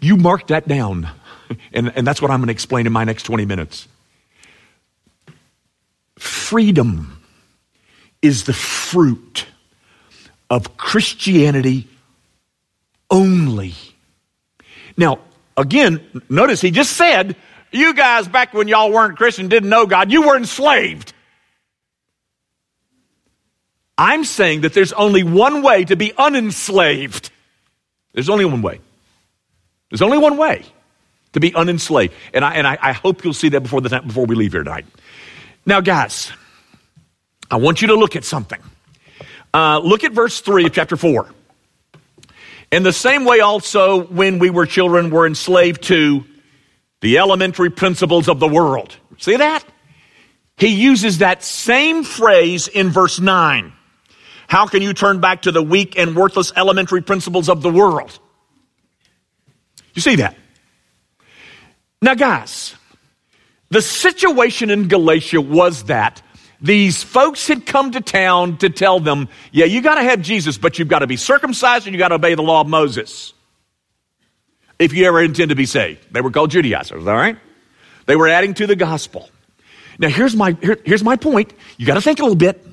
you 0.00 0.16
mark 0.16 0.46
that 0.48 0.68
down, 0.68 1.08
and, 1.72 1.92
and 1.96 2.06
that's 2.06 2.22
what 2.22 2.30
I'm 2.30 2.40
going 2.40 2.48
to 2.48 2.52
explain 2.52 2.86
in 2.86 2.92
my 2.92 3.04
next 3.04 3.24
20 3.24 3.44
minutes. 3.44 3.88
Freedom 6.18 7.20
is 8.22 8.44
the 8.44 8.52
fruit 8.52 9.46
of 10.48 10.76
Christianity 10.76 11.88
only. 13.10 13.74
Now, 14.96 15.18
again, 15.56 16.00
notice 16.28 16.60
he 16.60 16.70
just 16.70 16.92
said 16.92 17.36
you 17.72 17.94
guys, 17.94 18.28
back 18.28 18.54
when 18.54 18.68
y'all 18.68 18.92
weren't 18.92 19.16
Christian, 19.16 19.48
didn't 19.48 19.68
know 19.68 19.86
God, 19.86 20.10
you 20.10 20.22
were 20.22 20.36
enslaved. 20.36 21.12
I'm 23.98 24.24
saying 24.24 24.62
that 24.62 24.74
there's 24.74 24.92
only 24.92 25.22
one 25.22 25.62
way 25.62 25.84
to 25.84 25.96
be 25.96 26.12
unenslaved. 26.16 27.30
There's 28.12 28.28
only 28.28 28.44
one 28.44 28.62
way. 28.62 28.80
There's 29.90 30.02
only 30.02 30.18
one 30.18 30.36
way 30.36 30.64
to 31.32 31.40
be 31.40 31.54
unenslaved. 31.54 32.12
And 32.34 32.44
I, 32.44 32.54
and 32.54 32.66
I, 32.66 32.78
I 32.80 32.92
hope 32.92 33.24
you'll 33.24 33.34
see 33.34 33.50
that 33.50 33.60
before, 33.60 33.80
the 33.80 33.88
time, 33.88 34.06
before 34.06 34.26
we 34.26 34.34
leave 34.34 34.52
here 34.52 34.64
tonight. 34.64 34.86
Now, 35.64 35.80
guys, 35.80 36.30
I 37.50 37.56
want 37.56 37.80
you 37.80 37.88
to 37.88 37.94
look 37.94 38.16
at 38.16 38.24
something. 38.24 38.60
Uh, 39.54 39.78
look 39.78 40.04
at 40.04 40.12
verse 40.12 40.40
3 40.40 40.66
of 40.66 40.72
chapter 40.72 40.96
4. 40.96 41.28
In 42.72 42.82
the 42.82 42.92
same 42.92 43.24
way, 43.24 43.40
also, 43.40 44.02
when 44.02 44.38
we 44.38 44.50
were 44.50 44.66
children, 44.66 45.10
were 45.10 45.26
enslaved 45.26 45.84
to 45.84 46.24
the 47.06 47.18
elementary 47.18 47.70
principles 47.70 48.28
of 48.28 48.40
the 48.40 48.48
world. 48.48 48.96
See 49.18 49.36
that? 49.36 49.64
He 50.56 50.66
uses 50.66 51.18
that 51.18 51.44
same 51.44 52.02
phrase 52.02 52.66
in 52.66 52.90
verse 52.90 53.20
9. 53.20 53.72
How 54.48 54.66
can 54.66 54.82
you 54.82 54.92
turn 54.92 55.20
back 55.20 55.42
to 55.42 55.52
the 55.52 55.62
weak 55.62 55.96
and 55.96 56.16
worthless 56.16 56.52
elementary 56.56 57.02
principles 57.02 57.48
of 57.48 57.62
the 57.62 57.70
world? 57.70 58.18
You 59.94 60.02
see 60.02 60.16
that? 60.16 60.36
Now, 62.02 62.14
guys, 62.14 62.74
the 63.68 63.80
situation 63.80 64.68
in 64.68 64.88
Galatia 64.88 65.40
was 65.40 65.84
that 65.84 66.20
these 66.60 67.04
folks 67.04 67.46
had 67.46 67.66
come 67.66 67.92
to 67.92 68.00
town 68.00 68.56
to 68.56 68.68
tell 68.68 68.98
them, 68.98 69.28
yeah, 69.52 69.66
you 69.66 69.80
got 69.80 69.94
to 69.94 70.02
have 70.02 70.22
Jesus, 70.22 70.58
but 70.58 70.80
you've 70.80 70.88
got 70.88 71.00
to 71.00 71.06
be 71.06 71.16
circumcised 71.16 71.86
and 71.86 71.94
you 71.94 72.00
got 72.00 72.08
to 72.08 72.16
obey 72.16 72.34
the 72.34 72.42
law 72.42 72.62
of 72.62 72.66
Moses 72.66 73.32
if 74.78 74.92
you 74.92 75.06
ever 75.06 75.22
intend 75.22 75.50
to 75.50 75.56
be 75.56 75.66
saved. 75.66 76.12
They 76.12 76.20
were 76.20 76.30
called 76.30 76.50
Judaizers, 76.50 77.06
all 77.06 77.16
right? 77.16 77.36
They 78.06 78.16
were 78.16 78.28
adding 78.28 78.54
to 78.54 78.66
the 78.66 78.76
gospel. 78.76 79.28
Now, 79.98 80.08
here's 80.08 80.36
my, 80.36 80.56
here, 80.60 80.78
here's 80.84 81.02
my 81.02 81.16
point. 81.16 81.52
You 81.78 81.86
got 81.86 81.94
to 81.94 82.00
think 82.00 82.18
a 82.18 82.22
little 82.22 82.36
bit. 82.36 82.64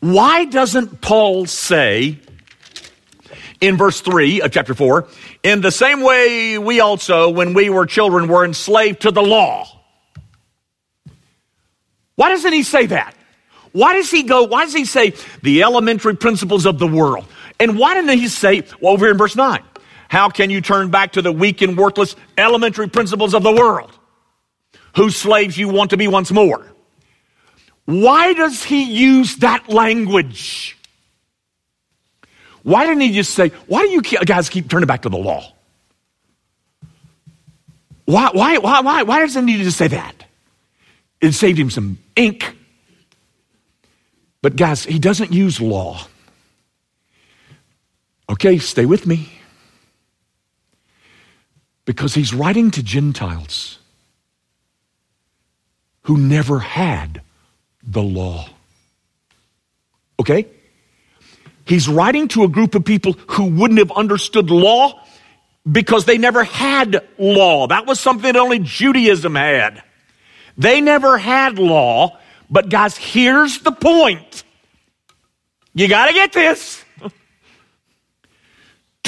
Why 0.00 0.46
doesn't 0.46 1.02
Paul 1.02 1.44
say 1.46 2.18
in 3.60 3.76
verse 3.76 4.00
3 4.00 4.40
of 4.40 4.50
chapter 4.50 4.74
4, 4.74 5.06
in 5.42 5.60
the 5.60 5.70
same 5.70 6.00
way 6.00 6.56
we 6.56 6.80
also, 6.80 7.28
when 7.28 7.52
we 7.52 7.68
were 7.68 7.84
children, 7.84 8.28
were 8.28 8.44
enslaved 8.44 9.02
to 9.02 9.10
the 9.10 9.22
law? 9.22 9.66
Why 12.16 12.30
doesn't 12.30 12.52
he 12.52 12.62
say 12.62 12.86
that? 12.86 13.14
Why 13.72 13.94
does 13.94 14.10
he 14.10 14.22
go, 14.22 14.44
why 14.44 14.64
does 14.64 14.74
he 14.74 14.84
say 14.84 15.14
the 15.42 15.62
elementary 15.62 16.16
principles 16.16 16.66
of 16.66 16.78
the 16.78 16.86
world? 16.86 17.26
And 17.60 17.78
why 17.78 17.94
didn't 17.94 18.18
he 18.18 18.28
say, 18.28 18.62
well, 18.80 18.94
over 18.94 19.04
here 19.04 19.12
in 19.12 19.18
verse 19.18 19.36
9, 19.36 19.62
how 20.10 20.28
can 20.28 20.50
you 20.50 20.60
turn 20.60 20.90
back 20.90 21.12
to 21.12 21.22
the 21.22 21.30
weak 21.30 21.62
and 21.62 21.78
worthless 21.78 22.16
elementary 22.36 22.88
principles 22.88 23.32
of 23.32 23.44
the 23.44 23.52
world? 23.52 23.96
Whose 24.96 25.14
slaves 25.14 25.56
you 25.56 25.68
want 25.68 25.90
to 25.90 25.96
be 25.96 26.08
once 26.08 26.32
more? 26.32 26.66
Why 27.84 28.32
does 28.32 28.64
he 28.64 28.82
use 28.82 29.36
that 29.36 29.68
language? 29.68 30.76
Why 32.64 32.86
didn't 32.86 33.02
he 33.02 33.12
just 33.12 33.34
say, 33.34 33.50
why 33.68 33.86
do 33.86 33.90
you 33.90 34.02
guys 34.02 34.48
keep 34.48 34.68
turning 34.68 34.88
back 34.88 35.02
to 35.02 35.08
the 35.08 35.16
law? 35.16 35.54
Why, 38.06 38.30
why, 38.32 38.58
why, 38.58 38.80
why, 38.80 39.02
why 39.04 39.20
does 39.20 39.36
he 39.36 39.42
need 39.42 39.58
to 39.62 39.70
say 39.70 39.86
that? 39.86 40.24
It 41.20 41.34
saved 41.34 41.56
him 41.56 41.70
some 41.70 41.98
ink. 42.16 42.56
But 44.42 44.56
guys, 44.56 44.82
he 44.84 44.98
doesn't 44.98 45.32
use 45.32 45.60
law. 45.60 46.00
Okay, 48.28 48.58
stay 48.58 48.86
with 48.86 49.06
me. 49.06 49.36
Because 51.90 52.14
he's 52.14 52.32
writing 52.32 52.70
to 52.70 52.84
Gentiles 52.84 53.80
who 56.02 56.16
never 56.16 56.60
had 56.60 57.20
the 57.82 58.00
law. 58.00 58.48
Okay? 60.20 60.46
He's 61.64 61.88
writing 61.88 62.28
to 62.28 62.44
a 62.44 62.48
group 62.48 62.76
of 62.76 62.84
people 62.84 63.14
who 63.30 63.46
wouldn't 63.46 63.80
have 63.80 63.90
understood 63.90 64.50
law 64.50 65.04
because 65.68 66.04
they 66.04 66.16
never 66.16 66.44
had 66.44 67.04
law. 67.18 67.66
That 67.66 67.88
was 67.88 67.98
something 67.98 68.34
that 68.34 68.36
only 68.38 68.60
Judaism 68.60 69.34
had. 69.34 69.82
They 70.56 70.80
never 70.80 71.18
had 71.18 71.58
law, 71.58 72.20
but 72.48 72.68
guys, 72.68 72.96
here's 72.96 73.58
the 73.62 73.72
point. 73.72 74.44
You 75.74 75.88
got 75.88 76.06
to 76.06 76.12
get 76.12 76.32
this. 76.32 76.79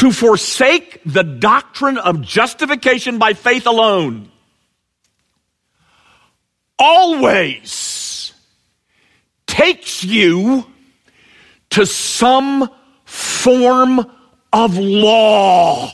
To 0.03 0.11
forsake 0.11 1.01
the 1.07 1.23
doctrine 1.23 1.97
of 1.97 2.23
justification 2.23 3.19
by 3.19 3.35
faith 3.35 3.69
alone 3.69 4.29
always 6.77 8.33
takes 9.47 10.03
you 10.03 10.67
to 11.71 11.87
some 11.87 12.69
form 13.05 14.05
of 14.53 14.77
law. 14.77 15.89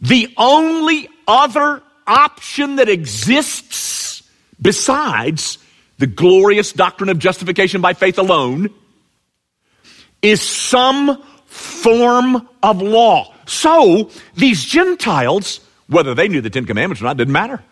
The 0.00 0.32
only 0.36 1.08
other 1.26 1.82
option 2.06 2.76
that 2.76 2.88
exists 2.88 4.22
besides 4.62 5.58
the 5.98 6.06
glorious 6.06 6.72
doctrine 6.72 7.10
of 7.10 7.18
justification 7.18 7.80
by 7.80 7.94
faith 7.94 8.18
alone 8.18 8.72
is 10.22 10.42
some 10.42 11.22
form 11.46 12.48
of 12.62 12.82
law. 12.82 13.34
So 13.46 14.10
these 14.34 14.64
Gentiles, 14.64 15.60
whether 15.88 16.14
they 16.14 16.28
knew 16.28 16.40
the 16.40 16.50
Ten 16.50 16.66
Commandments 16.66 17.02
or 17.02 17.06
not, 17.06 17.16
didn't 17.16 17.32
matter. 17.32 17.62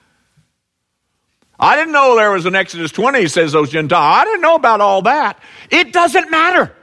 I 1.61 1.77
didn't 1.77 1.93
know 1.93 2.17
there 2.17 2.31
was 2.31 2.47
an 2.47 2.55
Exodus 2.55 2.93
20, 2.93 3.27
says 3.29 3.53
those 3.53 3.71
Gentiles. 3.71 4.17
I 4.17 4.25
didn't 4.25 4.43
know 4.43 4.55
about 4.55 4.81
all 4.81 5.03
that. 5.03 5.41
It 5.71 5.93
doesn't 5.93 6.31
matter. 6.31 6.75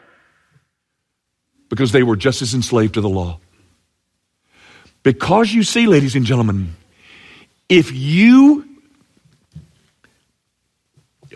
Because 1.70 1.92
they 1.92 2.04
were 2.04 2.16
just 2.16 2.42
as 2.42 2.54
enslaved 2.54 2.96
to 2.96 3.02
the 3.02 3.10
law. 3.10 3.40
Because 5.04 5.54
you 5.54 5.64
see, 5.64 5.88
ladies 5.88 6.16
and 6.16 6.26
gentlemen, 6.26 6.76
if 7.70 7.92
you 7.92 8.68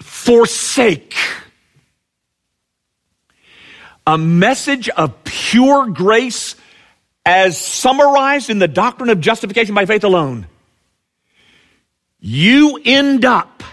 forsake 0.01 1.15
a 4.09 4.17
message 4.17 4.89
of 4.89 5.23
pure 5.23 5.85
grace 5.91 6.55
as 7.27 7.61
summarized 7.63 8.49
in 8.49 8.57
the 8.57 8.67
doctrine 8.67 9.11
of 9.11 9.21
justification 9.21 9.75
by 9.75 9.85
faith 9.85 10.03
alone, 10.03 10.47
you 12.19 12.81
end 12.83 13.23
up 13.23 13.63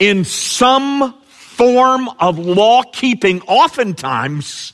in 0.00 0.24
some 0.24 1.14
form 1.28 2.08
of 2.18 2.40
law 2.40 2.82
keeping, 2.82 3.40
oftentimes, 3.42 4.72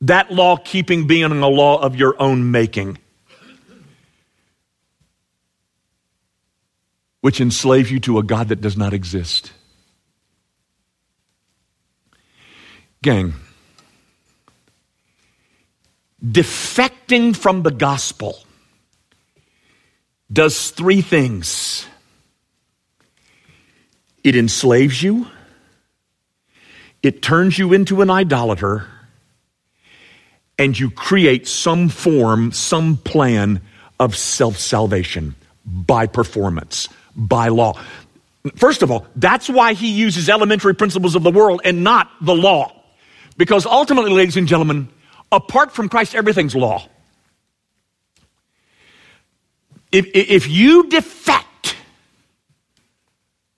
that 0.00 0.32
law 0.32 0.56
keeping 0.56 1.06
being 1.06 1.30
a 1.30 1.48
law 1.48 1.80
of 1.80 1.94
your 1.94 2.20
own 2.20 2.50
making, 2.50 2.98
which 7.20 7.40
enslaves 7.40 7.88
you 7.88 8.00
to 8.00 8.18
a 8.18 8.24
God 8.24 8.48
that 8.48 8.60
does 8.60 8.76
not 8.76 8.92
exist. 8.92 9.52
Gang, 13.02 13.34
defecting 16.24 17.36
from 17.36 17.62
the 17.62 17.70
gospel 17.70 18.38
does 20.32 20.70
three 20.70 21.00
things 21.00 21.86
it 24.24 24.34
enslaves 24.36 25.02
you, 25.02 25.26
it 27.02 27.22
turns 27.22 27.58
you 27.58 27.72
into 27.72 28.02
an 28.02 28.10
idolater, 28.10 28.86
and 30.58 30.78
you 30.78 30.90
create 30.90 31.46
some 31.46 31.88
form, 31.88 32.50
some 32.52 32.96
plan 32.96 33.62
of 34.00 34.16
self 34.16 34.58
salvation 34.58 35.34
by 35.64 36.06
performance, 36.06 36.88
by 37.14 37.48
law. 37.48 37.78
First 38.56 38.82
of 38.82 38.90
all, 38.90 39.06
that's 39.14 39.48
why 39.48 39.74
he 39.74 39.92
uses 39.92 40.28
elementary 40.28 40.74
principles 40.74 41.14
of 41.14 41.22
the 41.22 41.30
world 41.30 41.60
and 41.64 41.84
not 41.84 42.10
the 42.20 42.34
law. 42.34 42.77
Because 43.38 43.64
ultimately, 43.64 44.10
ladies 44.10 44.36
and 44.36 44.48
gentlemen, 44.48 44.88
apart 45.32 45.72
from 45.72 45.88
Christ, 45.88 46.14
everything's 46.14 46.54
law. 46.54 46.86
If, 49.90 50.06
if 50.12 50.48
you 50.48 50.88
defect 50.88 51.76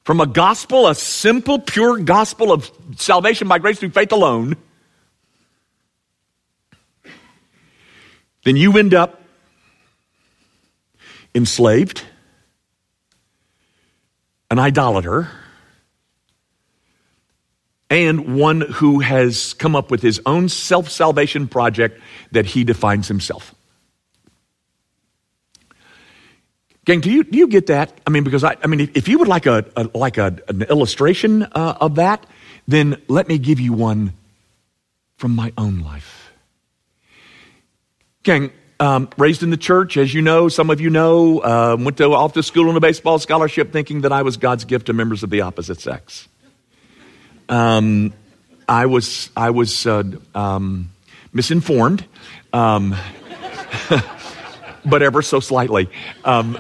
from 0.05 0.21
a 0.21 0.27
gospel, 0.27 0.87
a 0.87 0.95
simple, 0.95 1.59
pure 1.59 1.99
gospel 1.99 2.53
of 2.53 2.71
salvation 2.97 3.49
by 3.49 3.59
grace 3.59 3.79
through 3.79 3.91
faith 3.91 4.13
alone, 4.13 4.55
then 8.45 8.57
you 8.57 8.77
end 8.77 8.93
up 8.93 9.23
enslaved, 11.35 12.03
an 14.51 14.59
idolater, 14.59 15.31
and 17.91 18.39
one 18.39 18.61
who 18.61 19.01
has 19.01 19.53
come 19.55 19.75
up 19.75 19.91
with 19.91 20.01
his 20.01 20.21
own 20.25 20.49
self 20.49 20.89
salvation 20.89 21.49
project 21.49 22.01
that 22.31 22.47
he 22.47 22.65
defines 22.65 23.09
himself. 23.09 23.55
Gang, 26.87 27.01
do 27.01 27.11
you, 27.11 27.25
do 27.25 27.37
you 27.37 27.49
get 27.49 27.67
that? 27.67 27.93
I 28.07 28.11
mean, 28.11 28.25
because 28.25 28.43
I, 28.43 28.57
I 28.63 28.67
mean, 28.67 28.91
if, 28.95 29.07
you 29.07 29.19
would 29.19 29.29
like 29.29 29.47
a, 29.47 29.65
a 29.77 29.89
like 29.95 30.17
a, 30.17 30.39
an 30.49 30.63
illustration 30.63 31.43
uh, 31.43 31.77
of 31.81 31.97
that, 31.97 32.25
then 32.67 33.01
let 33.09 33.29
me 33.29 33.39
give 33.39 33.61
you 33.61 33.73
one 33.73 34.15
from 35.17 35.35
my 35.35 35.53
own 35.59 35.81
life. 35.81 36.33
Gang, 38.23 38.51
um, 38.79 39.09
raised 39.19 39.43
in 39.43 39.51
the 39.51 39.57
church, 39.57 39.97
as 39.99 40.15
you 40.15 40.23
know, 40.23 40.49
some 40.49 40.71
of 40.71 40.81
you 40.81 40.89
know, 40.89 41.41
uh, 41.41 41.77
went 41.79 41.99
to, 41.99 42.13
off 42.15 42.33
to 42.33 42.43
school 42.43 42.69
on 42.71 42.77
a 42.77 42.81
baseball 42.81 43.19
scholarship 43.19 43.73
thinking 43.73 44.01
that 44.01 44.13
I 44.13 44.23
was 44.23 44.39
God's 44.39 44.65
gift 44.65 44.87
to 44.87 44.93
members 44.93 45.23
of 45.23 45.29
the 45.29 45.43
opposite 45.43 45.81
sex. 45.81 46.29
Um, 47.51 48.15
I 48.67 48.87
was, 48.87 49.31
I 49.37 49.51
was 49.51 49.87
uh, 49.87 50.05
um, 50.35 50.91
misinformed. 51.33 52.07
Um, 52.53 52.97
but 54.85 55.03
ever 55.03 55.23
so 55.23 55.41
slightly. 55.41 55.91
Um, 56.25 56.59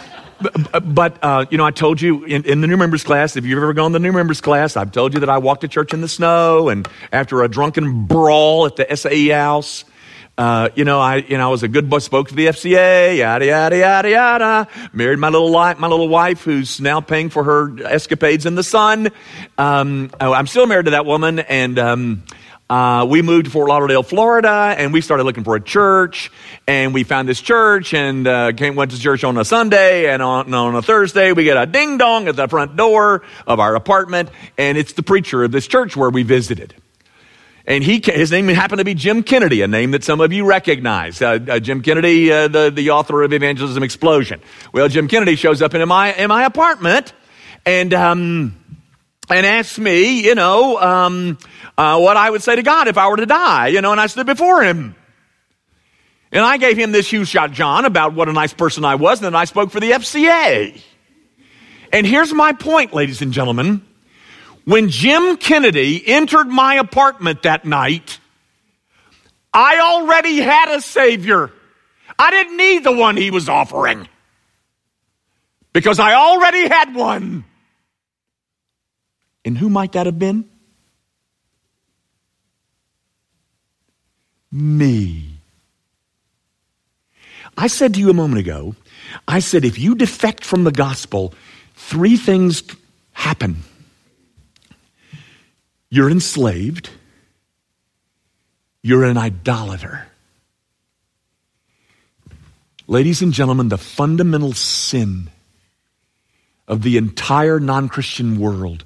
but, 0.82 1.18
uh, 1.22 1.46
you 1.50 1.58
know, 1.58 1.64
I 1.64 1.70
told 1.70 2.00
you 2.00 2.24
in, 2.24 2.44
in, 2.44 2.60
the 2.60 2.66
new 2.66 2.76
members 2.76 3.02
class, 3.02 3.36
if 3.36 3.44
you've 3.44 3.58
ever 3.58 3.74
gone 3.74 3.92
to 3.92 3.98
the 3.98 4.02
new 4.02 4.12
members 4.12 4.40
class, 4.40 4.76
I've 4.76 4.92
told 4.92 5.14
you 5.14 5.20
that 5.20 5.28
I 5.28 5.38
walked 5.38 5.62
to 5.62 5.68
church 5.68 5.92
in 5.92 6.00
the 6.00 6.08
snow 6.08 6.68
and 6.68 6.88
after 7.12 7.42
a 7.42 7.48
drunken 7.48 8.06
brawl 8.06 8.66
at 8.66 8.76
the 8.76 8.96
SAE 8.96 9.28
house, 9.28 9.84
uh, 10.38 10.68
you 10.76 10.84
know, 10.84 11.00
I, 11.00 11.16
you 11.16 11.36
know, 11.36 11.48
I 11.48 11.50
was 11.50 11.64
a 11.64 11.68
good 11.68 11.90
boy, 11.90 11.98
spoke 11.98 12.28
to 12.28 12.34
the 12.34 12.46
FCA, 12.46 13.18
yada, 13.18 13.44
yada, 13.44 13.76
yada, 13.76 14.08
yada. 14.08 14.68
Married 14.92 15.18
my 15.18 15.30
little, 15.30 15.50
li- 15.50 15.74
my 15.78 15.88
little 15.88 16.08
wife 16.08 16.44
who's 16.44 16.80
now 16.80 17.00
paying 17.00 17.28
for 17.28 17.42
her 17.42 17.82
escapades 17.84 18.46
in 18.46 18.54
the 18.54 18.62
sun. 18.62 19.08
Um, 19.58 20.12
oh, 20.20 20.32
I'm 20.32 20.46
still 20.46 20.66
married 20.66 20.84
to 20.84 20.92
that 20.92 21.04
woman 21.04 21.40
and, 21.40 21.78
um, 21.78 22.22
uh, 22.70 23.06
we 23.08 23.22
moved 23.22 23.46
to 23.46 23.50
Fort 23.50 23.70
Lauderdale, 23.70 24.02
Florida, 24.02 24.74
and 24.76 24.92
we 24.92 25.00
started 25.00 25.24
looking 25.24 25.42
for 25.42 25.56
a 25.56 25.60
church. 25.60 26.30
And 26.66 26.92
we 26.92 27.02
found 27.02 27.26
this 27.26 27.40
church 27.40 27.94
and 27.94 28.26
uh, 28.26 28.52
came, 28.52 28.74
went 28.74 28.90
to 28.90 29.00
church 29.00 29.24
on 29.24 29.38
a 29.38 29.44
Sunday. 29.44 30.12
And 30.12 30.20
on, 30.20 30.52
on 30.52 30.74
a 30.74 30.82
Thursday, 30.82 31.32
we 31.32 31.44
get 31.44 31.56
a 31.56 31.64
ding 31.64 31.96
dong 31.96 32.28
at 32.28 32.36
the 32.36 32.46
front 32.46 32.76
door 32.76 33.22
of 33.46 33.58
our 33.58 33.74
apartment. 33.74 34.28
And 34.58 34.76
it's 34.76 34.92
the 34.92 35.02
preacher 35.02 35.44
of 35.44 35.50
this 35.50 35.66
church 35.66 35.96
where 35.96 36.10
we 36.10 36.24
visited. 36.24 36.74
And 37.68 37.84
he, 37.84 38.00
his 38.02 38.30
name 38.30 38.48
happened 38.48 38.78
to 38.78 38.84
be 38.84 38.94
Jim 38.94 39.22
Kennedy, 39.22 39.60
a 39.60 39.68
name 39.68 39.90
that 39.90 40.02
some 40.02 40.22
of 40.22 40.32
you 40.32 40.46
recognize. 40.46 41.20
Uh, 41.20 41.38
uh, 41.48 41.60
Jim 41.60 41.82
Kennedy, 41.82 42.32
uh, 42.32 42.48
the, 42.48 42.70
the 42.70 42.90
author 42.90 43.22
of 43.22 43.34
Evangelism 43.34 43.82
Explosion. 43.82 44.40
Well, 44.72 44.88
Jim 44.88 45.06
Kennedy 45.06 45.36
shows 45.36 45.60
up 45.60 45.74
in 45.74 45.86
my, 45.86 46.14
in 46.14 46.28
my 46.28 46.44
apartment 46.44 47.12
and, 47.66 47.92
um, 47.92 48.56
and 49.28 49.44
asks 49.44 49.78
me, 49.78 50.24
you 50.24 50.34
know, 50.34 50.80
um, 50.80 51.36
uh, 51.76 52.00
what 52.00 52.16
I 52.16 52.30
would 52.30 52.42
say 52.42 52.56
to 52.56 52.62
God 52.62 52.88
if 52.88 52.96
I 52.96 53.06
were 53.08 53.18
to 53.18 53.26
die, 53.26 53.66
you 53.68 53.82
know, 53.82 53.92
and 53.92 54.00
I 54.00 54.06
stood 54.06 54.24
before 54.24 54.62
him. 54.62 54.96
And 56.32 56.42
I 56.42 56.56
gave 56.56 56.78
him 56.78 56.90
this 56.90 57.10
huge 57.10 57.28
shot 57.28 57.52
John 57.52 57.84
about 57.84 58.14
what 58.14 58.30
a 58.30 58.32
nice 58.32 58.54
person 58.54 58.86
I 58.86 58.94
was, 58.94 59.18
and 59.18 59.26
then 59.26 59.34
I 59.34 59.44
spoke 59.44 59.72
for 59.72 59.80
the 59.80 59.90
FCA. 59.90 60.80
And 61.92 62.06
here's 62.06 62.32
my 62.32 62.54
point, 62.54 62.94
ladies 62.94 63.20
and 63.20 63.30
gentlemen. 63.30 63.84
When 64.68 64.90
Jim 64.90 65.38
Kennedy 65.38 66.06
entered 66.06 66.48
my 66.48 66.74
apartment 66.74 67.44
that 67.44 67.64
night, 67.64 68.20
I 69.50 69.78
already 69.80 70.40
had 70.40 70.76
a 70.76 70.82
Savior. 70.82 71.50
I 72.18 72.30
didn't 72.30 72.58
need 72.58 72.84
the 72.84 72.92
one 72.92 73.16
he 73.16 73.30
was 73.30 73.48
offering 73.48 74.06
because 75.72 75.98
I 75.98 76.12
already 76.12 76.68
had 76.68 76.94
one. 76.94 77.46
And 79.42 79.56
who 79.56 79.70
might 79.70 79.92
that 79.92 80.04
have 80.04 80.18
been? 80.18 80.44
Me. 84.52 85.38
I 87.56 87.68
said 87.68 87.94
to 87.94 88.00
you 88.00 88.10
a 88.10 88.12
moment 88.12 88.40
ago, 88.40 88.74
I 89.26 89.38
said, 89.38 89.64
if 89.64 89.78
you 89.78 89.94
defect 89.94 90.44
from 90.44 90.64
the 90.64 90.72
gospel, 90.72 91.32
three 91.74 92.18
things 92.18 92.62
happen. 93.12 93.62
You're 95.90 96.10
enslaved. 96.10 96.90
You're 98.82 99.04
an 99.04 99.16
idolater. 99.16 100.06
Ladies 102.86 103.22
and 103.22 103.32
gentlemen, 103.32 103.68
the 103.68 103.78
fundamental 103.78 104.52
sin 104.52 105.30
of 106.66 106.82
the 106.82 106.96
entire 106.96 107.60
non 107.60 107.88
Christian 107.88 108.38
world 108.38 108.84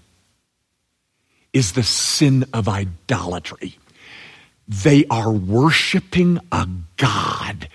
is 1.53 1.73
the 1.73 1.83
sin 1.83 2.45
of 2.53 2.69
idolatry. 2.69 3.77
They 4.67 5.05
are 5.11 5.31
worshiping 5.31 6.41
a 6.51 6.69
God 6.97 7.69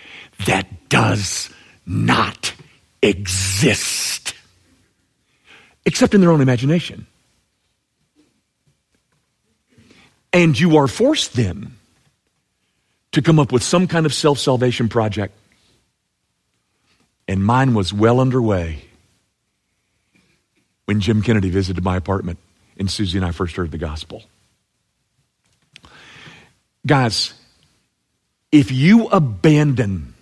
that 0.46 0.88
does 0.88 1.50
not 1.86 2.52
exist, 3.02 4.34
except 5.84 6.14
in 6.14 6.20
their 6.20 6.30
own 6.30 6.40
imagination. 6.40 7.06
And 10.32 10.58
you 10.58 10.76
are 10.76 10.86
forced 10.86 11.34
then 11.34 11.76
to 13.12 13.22
come 13.22 13.38
up 13.38 13.52
with 13.52 13.62
some 13.62 13.86
kind 13.86 14.06
of 14.06 14.14
self 14.14 14.38
salvation 14.38 14.88
project. 14.88 15.34
And 17.26 17.44
mine 17.44 17.74
was 17.74 17.92
well 17.92 18.20
underway 18.20 18.84
when 20.86 21.00
Jim 21.00 21.20
Kennedy 21.20 21.50
visited 21.50 21.84
my 21.84 21.96
apartment 21.96 22.38
and 22.78 22.90
Susie 22.90 23.18
and 23.18 23.26
I 23.26 23.32
first 23.32 23.56
heard 23.56 23.70
the 23.70 23.78
gospel. 23.78 24.22
Guys, 26.86 27.34
if 28.50 28.72
you 28.72 29.08
abandon 29.08 30.14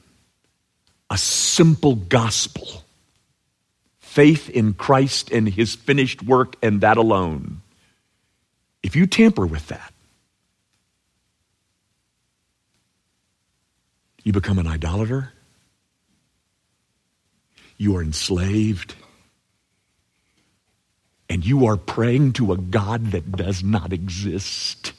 a 1.11 1.19
simple 1.19 1.95
gospel, 1.95 2.83
faith 4.01 4.51
in 4.51 4.75
Christ 4.75 5.31
and 5.31 5.49
his 5.49 5.77
finished 5.77 6.23
work 6.23 6.57
and 6.63 6.81
that 6.81 6.97
alone, 6.97 7.61
if 8.83 8.97
you 8.97 9.07
tamper 9.07 9.47
with 9.47 9.69
that, 9.69 9.93
You 14.27 14.33
become 14.33 14.59
an 14.59 14.67
idolater. 14.67 15.33
You 17.77 17.97
are 17.97 18.03
enslaved. 18.03 18.97
And 21.31 21.47
you 21.47 21.67
are 21.67 21.77
praying 21.77 22.33
to 22.33 22.53
a 22.53 22.57
God 22.57 23.13
that 23.13 23.31
does 23.31 23.63
not 23.63 23.93
exist. 23.93 24.95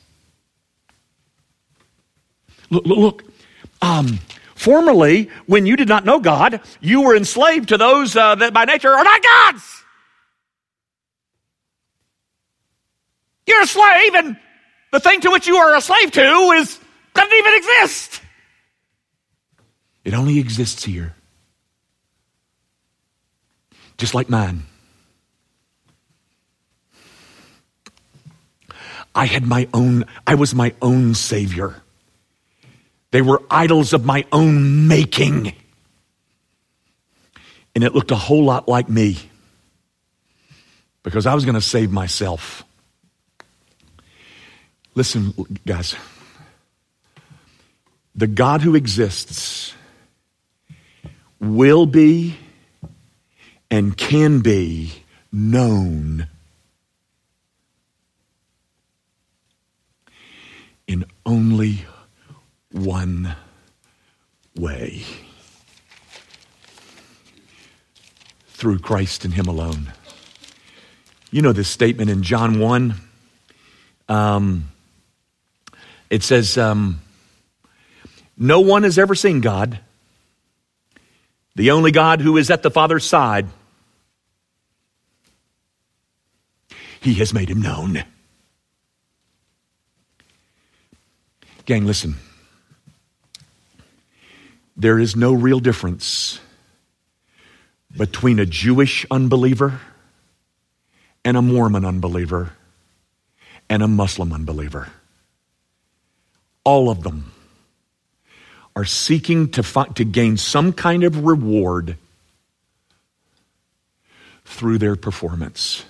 Look, 2.69 2.85
look. 2.85 3.23
Um, 3.81 4.19
formerly, 4.55 5.29
when 5.45 5.65
you 5.65 5.75
did 5.75 5.89
not 5.89 6.05
know 6.05 6.21
God, 6.21 6.61
you 6.79 7.01
were 7.01 7.13
enslaved 7.13 7.67
to 7.67 7.77
those 7.77 8.15
uh, 8.15 8.35
that 8.35 8.53
by 8.53 8.63
nature 8.63 8.93
are 8.93 9.03
not 9.03 9.21
gods. 9.21 9.83
You're 13.45 13.61
a 13.61 13.67
slave, 13.67 14.15
and 14.15 14.37
the 14.93 15.01
thing 15.01 15.19
to 15.19 15.31
which 15.31 15.47
you 15.47 15.57
are 15.57 15.75
a 15.75 15.81
slave 15.81 16.11
to 16.11 16.51
is 16.51 16.79
doesn't 17.13 17.37
even 17.37 17.53
exist. 17.55 18.21
It 20.07 20.13
only 20.13 20.39
exists 20.39 20.85
here. 20.85 21.13
Just 23.97 24.15
like 24.15 24.29
mine. 24.29 24.63
I 29.13 29.25
had 29.25 29.45
my 29.45 29.67
own, 29.73 30.05
I 30.25 30.35
was 30.35 30.55
my 30.55 30.73
own 30.81 31.13
Savior. 31.13 31.75
They 33.11 33.21
were 33.21 33.43
idols 33.51 33.91
of 33.91 34.05
my 34.05 34.23
own 34.31 34.87
making. 34.87 35.51
And 37.75 37.83
it 37.83 37.93
looked 37.93 38.11
a 38.11 38.15
whole 38.15 38.45
lot 38.45 38.69
like 38.69 38.87
me 38.87 39.17
because 41.03 41.25
I 41.25 41.33
was 41.33 41.43
going 41.43 41.55
to 41.55 41.61
save 41.61 41.91
myself. 41.91 42.63
Listen, 44.95 45.33
guys. 45.65 45.97
The 48.15 48.27
God 48.27 48.61
who 48.61 48.73
exists 48.73 49.73
will 51.39 51.86
be 51.86 52.38
and 53.69 53.97
can 53.97 54.39
be 54.39 55.04
known 55.32 56.28
in 60.88 61.06
only 61.26 61.86
one 62.71 63.36
way 64.56 65.04
through 68.47 68.80
Christ 68.80 69.26
and 69.26 69.34
Him 69.34 69.47
alone. 69.47 69.93
You 71.30 71.41
know 71.41 71.52
this 71.52 71.67
statement 71.67 72.10
in 72.10 72.23
John 72.23 72.60
1. 72.60 72.95
Um, 74.10 74.69
it 76.10 76.23
says, 76.23 76.58
um, 76.58 77.02
No 78.38 78.62
one 78.62 78.84
has 78.84 78.97
ever 78.97 79.13
seen 79.13 79.41
God 79.41 79.80
the 81.57 81.71
only 81.71 81.91
God 81.91 82.21
who 82.21 82.37
is 82.37 82.51
at 82.51 82.61
the 82.61 82.69
Father's 82.69 83.03
side, 83.03 83.47
he 87.01 87.15
has 87.15 87.33
made 87.33 87.49
him 87.49 87.63
known. 87.63 88.03
Gang, 91.65 91.87
listen. 91.87 92.13
There 94.77 94.99
is 94.99 95.15
no 95.15 95.33
real 95.33 95.59
difference 95.59 96.39
between 97.97 98.37
a 98.37 98.45
Jewish 98.45 99.07
unbeliever 99.09 99.81
and 101.25 101.35
a 101.35 101.41
Mormon 101.41 101.85
unbeliever 101.85 102.53
and 103.67 103.81
a 103.81 103.87
Muslim 103.87 104.31
unbeliever. 104.31 104.89
All 106.63 106.91
of 106.91 107.01
them 107.01 107.31
are 108.77 108.85
seeking 108.85 109.49
to, 109.49 109.63
to 109.95 110.05
gain 110.05 110.37
some 110.37 110.71
kind 110.71 111.03
of 111.03 111.25
reward 111.25 111.97
through 114.45 114.77
their 114.77 114.95
performance. 114.95 115.83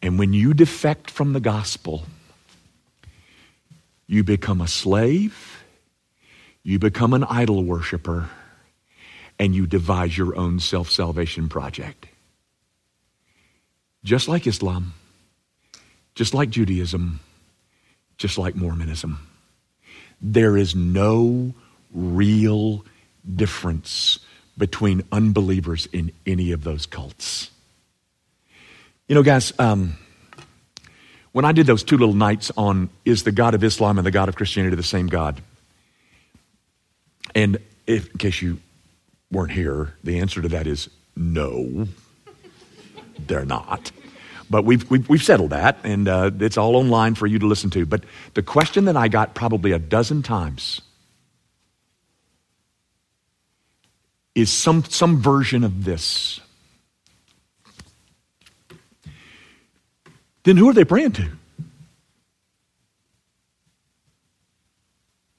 And 0.00 0.18
when 0.18 0.32
you 0.32 0.54
defect 0.54 1.10
from 1.10 1.34
the 1.34 1.40
gospel, 1.40 2.06
you 4.06 4.24
become 4.24 4.62
a 4.62 4.66
slave, 4.66 5.62
you 6.62 6.78
become 6.78 7.12
an 7.12 7.24
idol 7.24 7.64
worshiper, 7.64 8.30
and 9.38 9.54
you 9.54 9.66
devise 9.66 10.16
your 10.16 10.34
own 10.38 10.58
self 10.58 10.90
salvation 10.90 11.50
project. 11.50 12.06
Just 14.04 14.26
like 14.26 14.46
Islam, 14.46 14.94
just 16.14 16.32
like 16.32 16.48
Judaism, 16.48 17.20
just 18.16 18.38
like 18.38 18.56
Mormonism. 18.56 19.18
There 20.26 20.56
is 20.56 20.74
no 20.74 21.52
real 21.92 22.82
difference 23.36 24.18
between 24.56 25.02
unbelievers 25.12 25.86
in 25.92 26.12
any 26.26 26.52
of 26.52 26.64
those 26.64 26.86
cults. 26.86 27.50
You 29.06 29.14
know, 29.14 29.22
guys, 29.22 29.52
um, 29.58 29.98
when 31.32 31.44
I 31.44 31.52
did 31.52 31.66
those 31.66 31.82
two 31.82 31.98
little 31.98 32.14
nights 32.14 32.50
on 32.56 32.88
is 33.04 33.24
the 33.24 33.32
God 33.32 33.54
of 33.54 33.62
Islam 33.62 33.98
and 33.98 34.06
the 34.06 34.10
God 34.10 34.30
of 34.30 34.34
Christianity 34.34 34.76
the 34.76 34.82
same 34.82 35.08
God? 35.08 35.42
And 37.34 37.58
if, 37.86 38.10
in 38.10 38.16
case 38.16 38.40
you 38.40 38.60
weren't 39.30 39.52
here, 39.52 39.94
the 40.02 40.20
answer 40.20 40.40
to 40.40 40.48
that 40.48 40.66
is 40.66 40.88
no, 41.14 41.86
they're 43.18 43.44
not. 43.44 43.90
But 44.50 44.64
we've, 44.64 44.88
we've, 44.90 45.08
we've 45.08 45.22
settled 45.22 45.50
that, 45.50 45.78
and 45.84 46.06
uh, 46.06 46.30
it's 46.40 46.58
all 46.58 46.76
online 46.76 47.14
for 47.14 47.26
you 47.26 47.38
to 47.38 47.46
listen 47.46 47.70
to. 47.70 47.86
But 47.86 48.04
the 48.34 48.42
question 48.42 48.84
that 48.84 48.96
I 48.96 49.08
got 49.08 49.34
probably 49.34 49.72
a 49.72 49.78
dozen 49.78 50.22
times 50.22 50.80
is 54.34 54.50
some, 54.50 54.84
some 54.84 55.20
version 55.20 55.64
of 55.64 55.84
this. 55.84 56.40
Then 60.42 60.56
who 60.56 60.68
are 60.68 60.74
they 60.74 60.84
praying 60.84 61.12
to? 61.12 61.30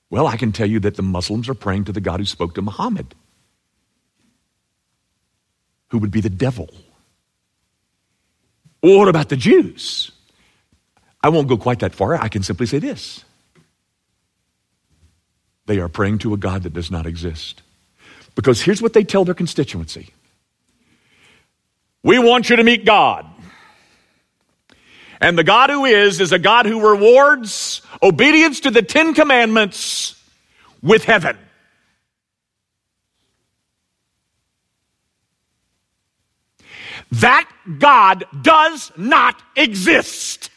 Well, 0.10 0.28
I 0.28 0.38
can 0.38 0.52
tell 0.52 0.68
you 0.68 0.80
that 0.80 0.96
the 0.96 1.04
Muslims 1.04 1.50
are 1.50 1.54
praying 1.54 1.86
to 1.86 1.92
the 1.92 2.02
God 2.02 2.20
who 2.20 2.26
spoke 2.26 2.56
to 2.56 2.62
Muhammad, 2.62 3.14
who 5.90 5.98
would 5.98 6.12
be 6.12 6.22
the 6.22 6.30
devil. 6.30 6.70
Well, 8.86 9.00
what 9.00 9.08
about 9.08 9.30
the 9.30 9.36
Jews? 9.36 10.12
I 11.24 11.30
won't 11.30 11.48
go 11.48 11.58
quite 11.58 11.80
that 11.80 11.96
far. 11.96 12.22
I 12.22 12.28
can 12.28 12.44
simply 12.44 12.68
say 12.68 12.78
this 12.78 13.26
they 15.66 15.80
are 15.80 15.90
praying 15.90 16.20
to 16.20 16.36
a 16.36 16.38
God 16.38 16.62
that 16.62 16.74
does 16.74 16.92
not 16.92 17.08
exist. 17.08 17.64
Because 18.36 18.62
here's 18.62 18.84
what 18.84 18.94
they 18.94 19.04
tell 19.04 19.26
their 19.26 19.34
constituency 19.34 20.14
We 22.04 22.20
want 22.20 22.52
you 22.52 22.58
to 22.58 22.64
meet 22.64 22.86
God. 22.86 23.26
And 25.20 25.36
the 25.36 25.44
God 25.44 25.72
who 25.72 25.86
is, 25.86 26.22
is 26.22 26.32
a 26.32 26.38
God 26.38 26.68
who 26.68 26.88
rewards 26.88 27.82
obedience 28.04 28.60
to 28.60 28.70
the 28.70 28.84
Ten 28.84 29.16
Commandments 29.16 30.14
with 30.84 31.06
heaven. 31.06 31.40
That 37.22 37.50
God 37.80 38.26
does 38.42 38.92
not 38.98 39.42
exist. 39.56 40.50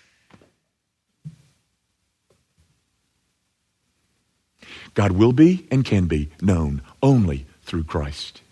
God 4.94 5.12
will 5.12 5.32
be 5.32 5.68
and 5.70 5.84
can 5.84 6.06
be 6.06 6.30
known 6.42 6.82
only 7.00 7.46
through 7.62 7.84
Christ. 7.84 8.42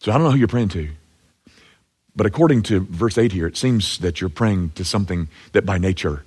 So 0.00 0.12
I 0.12 0.14
don't 0.14 0.24
know 0.24 0.32
who 0.32 0.38
you're 0.38 0.48
praying 0.48 0.68
to. 0.70 0.90
But 2.14 2.26
according 2.26 2.64
to 2.64 2.80
verse 2.80 3.16
8 3.16 3.32
here, 3.32 3.46
it 3.46 3.56
seems 3.56 3.96
that 3.98 4.20
you're 4.20 4.28
praying 4.28 4.72
to 4.74 4.84
something 4.84 5.28
that 5.52 5.64
by 5.64 5.78
nature 5.78 6.24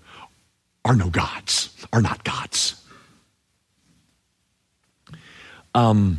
are 0.84 0.96
no 0.96 1.10
gods, 1.10 1.76
are 1.94 2.02
not 2.02 2.24
gods. 2.24 2.82
Um, 5.76 6.18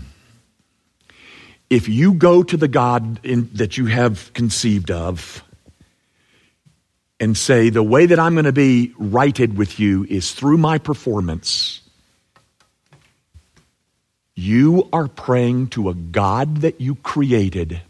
if 1.72 1.88
you 1.88 2.12
go 2.12 2.42
to 2.42 2.58
the 2.58 2.68
God 2.68 3.18
in, 3.24 3.48
that 3.54 3.78
you 3.78 3.86
have 3.86 4.30
conceived 4.34 4.90
of 4.90 5.42
and 7.18 7.34
say, 7.34 7.70
the 7.70 7.82
way 7.82 8.04
that 8.04 8.18
I'm 8.18 8.34
going 8.34 8.44
to 8.44 8.52
be 8.52 8.92
righted 8.98 9.56
with 9.56 9.80
you 9.80 10.04
is 10.04 10.32
through 10.32 10.58
my 10.58 10.76
performance, 10.76 11.80
you 14.34 14.86
are 14.92 15.08
praying 15.08 15.68
to 15.68 15.88
a 15.88 15.94
God 15.94 16.58
that 16.58 16.78
you 16.78 16.94
created 16.96 17.80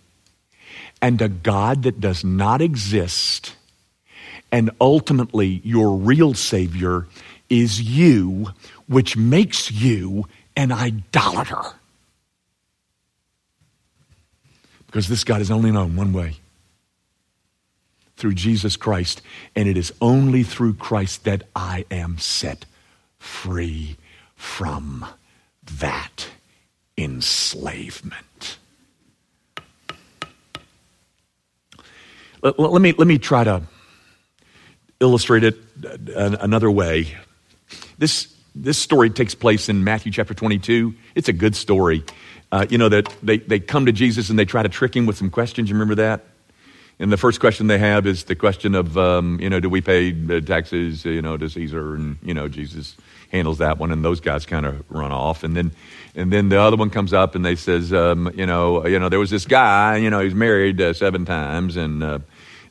and 1.00 1.20
a 1.20 1.28
God 1.28 1.82
that 1.82 2.00
does 2.00 2.22
not 2.22 2.62
exist. 2.62 3.56
And 4.52 4.70
ultimately, 4.80 5.60
your 5.64 5.96
real 5.96 6.34
Savior 6.34 7.08
is 7.50 7.82
you, 7.82 8.50
which 8.86 9.16
makes 9.16 9.72
you 9.72 10.28
an 10.56 10.70
idolater. 10.70 11.62
Because 14.92 15.08
this 15.08 15.24
God 15.24 15.40
is 15.40 15.50
only 15.50 15.70
known 15.70 15.96
one 15.96 16.12
way 16.12 16.36
through 18.18 18.34
Jesus 18.34 18.76
Christ, 18.76 19.22
and 19.56 19.66
it 19.66 19.78
is 19.78 19.90
only 20.02 20.42
through 20.42 20.74
Christ 20.74 21.24
that 21.24 21.44
I 21.56 21.86
am 21.90 22.18
set 22.18 22.66
free 23.18 23.96
from 24.36 25.06
that 25.78 26.28
enslavement. 26.98 28.58
Let, 32.42 32.60
let, 32.60 32.82
me, 32.82 32.92
let 32.92 33.08
me 33.08 33.16
try 33.16 33.44
to 33.44 33.62
illustrate 35.00 35.42
it 35.42 35.56
uh, 36.14 36.36
another 36.38 36.70
way. 36.70 37.16
This, 37.96 38.31
this 38.54 38.78
story 38.78 39.10
takes 39.10 39.34
place 39.34 39.68
in 39.68 39.84
Matthew 39.84 40.12
chapter 40.12 40.34
22. 40.34 40.94
It's 41.14 41.28
a 41.28 41.32
good 41.32 41.56
story 41.56 42.04
uh, 42.52 42.66
you 42.68 42.78
know, 42.78 42.90
that 42.90 43.12
they, 43.22 43.38
they 43.38 43.58
come 43.58 43.86
to 43.86 43.92
Jesus 43.92 44.28
and 44.28 44.38
they 44.38 44.44
try 44.44 44.62
to 44.62 44.68
trick 44.68 44.94
him 44.94 45.06
with 45.06 45.16
some 45.16 45.30
questions. 45.30 45.70
You 45.70 45.74
remember 45.74 45.94
that? 45.96 46.26
And 46.98 47.10
the 47.10 47.16
first 47.16 47.40
question 47.40 47.66
they 47.66 47.78
have 47.78 48.06
is 48.06 48.24
the 48.24 48.36
question 48.36 48.74
of, 48.74 48.96
um, 48.98 49.40
you 49.40 49.48
know, 49.48 49.58
do 49.58 49.70
we 49.70 49.80
pay 49.80 50.12
taxes, 50.42 51.04
you 51.04 51.22
know, 51.22 51.38
to 51.38 51.48
Caesar? 51.48 51.94
And, 51.94 52.18
you 52.22 52.34
know, 52.34 52.48
Jesus 52.48 52.94
handles 53.32 53.58
that 53.58 53.78
one, 53.78 53.90
and 53.90 54.04
those 54.04 54.20
guys 54.20 54.44
kind 54.44 54.66
of 54.66 54.84
run 54.90 55.10
off. 55.10 55.42
And 55.42 55.56
then, 55.56 55.72
and 56.14 56.30
then 56.30 56.50
the 56.50 56.60
other 56.60 56.76
one 56.76 56.90
comes 56.90 57.14
up 57.14 57.34
and 57.34 57.44
they 57.44 57.56
says, 57.56 57.92
um, 57.94 58.30
you 58.36 58.44
know, 58.44 58.86
you 58.86 58.98
know, 58.98 59.08
there 59.08 59.18
was 59.18 59.30
this 59.30 59.46
guy, 59.46 59.96
you 59.96 60.10
know, 60.10 60.20
he's 60.20 60.34
married 60.34 60.80
uh, 60.80 60.92
seven 60.92 61.24
times, 61.24 61.78
and, 61.78 62.02
uh, 62.02 62.18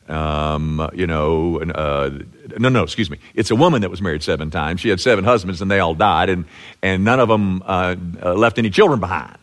um, 0.08 0.90
you 0.94 1.08
know, 1.08 1.62
uh, 1.62 2.10
no, 2.58 2.70
no, 2.70 2.84
excuse 2.84 3.10
me. 3.10 3.18
It's 3.34 3.52
a 3.52 3.56
woman 3.56 3.82
that 3.82 3.90
was 3.90 4.02
married 4.02 4.24
seven 4.24 4.52
times. 4.52 4.82
She 4.82 4.90
had 4.90 5.00
seven 5.00 5.24
husbands, 5.24 5.62
and 5.62 5.70
they 5.70 5.80
all 5.80 5.96
died, 5.96 6.30
and, 6.30 6.46
and 6.82 7.04
none 7.04 7.20
of 7.20 7.30
them 7.30 7.64
uh, 7.66 7.96
uh, 8.22 8.34
left 8.34 8.58
any 8.58 8.70
children 8.70 9.00
behind. 9.00 9.38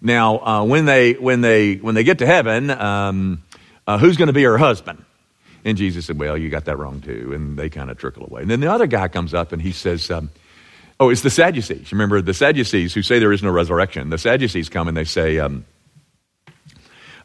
Now, 0.00 0.38
uh, 0.38 0.64
when 0.64 0.84
they 0.84 1.12
when 1.12 1.42
they 1.42 1.76
when 1.76 1.94
they 1.94 2.02
get 2.02 2.18
to 2.18 2.26
heaven, 2.26 2.70
um, 2.70 3.42
uh, 3.86 3.98
who's 3.98 4.16
going 4.16 4.26
to 4.26 4.32
be 4.32 4.42
her 4.42 4.58
husband? 4.58 5.04
And 5.64 5.78
Jesus 5.78 6.06
said, 6.06 6.18
"Well, 6.18 6.36
you 6.36 6.48
got 6.48 6.64
that 6.64 6.76
wrong 6.76 7.00
too." 7.00 7.30
And 7.32 7.56
they 7.56 7.70
kind 7.70 7.88
of 7.88 7.98
trickle 7.98 8.24
away. 8.24 8.42
And 8.42 8.50
then 8.50 8.58
the 8.58 8.72
other 8.72 8.88
guy 8.88 9.06
comes 9.06 9.32
up 9.32 9.52
and 9.52 9.62
he 9.62 9.70
says, 9.70 10.10
um, 10.10 10.30
"Oh, 10.98 11.10
it's 11.10 11.22
the 11.22 11.30
Sadducees. 11.30 11.92
Remember 11.92 12.20
the 12.20 12.34
Sadducees 12.34 12.92
who 12.94 13.02
say 13.02 13.20
there 13.20 13.32
is 13.32 13.44
no 13.44 13.50
resurrection? 13.52 14.10
The 14.10 14.18
Sadducees 14.18 14.68
come 14.68 14.88
and 14.88 14.96
they 14.96 15.04
say, 15.04 15.38
um, 15.38 15.64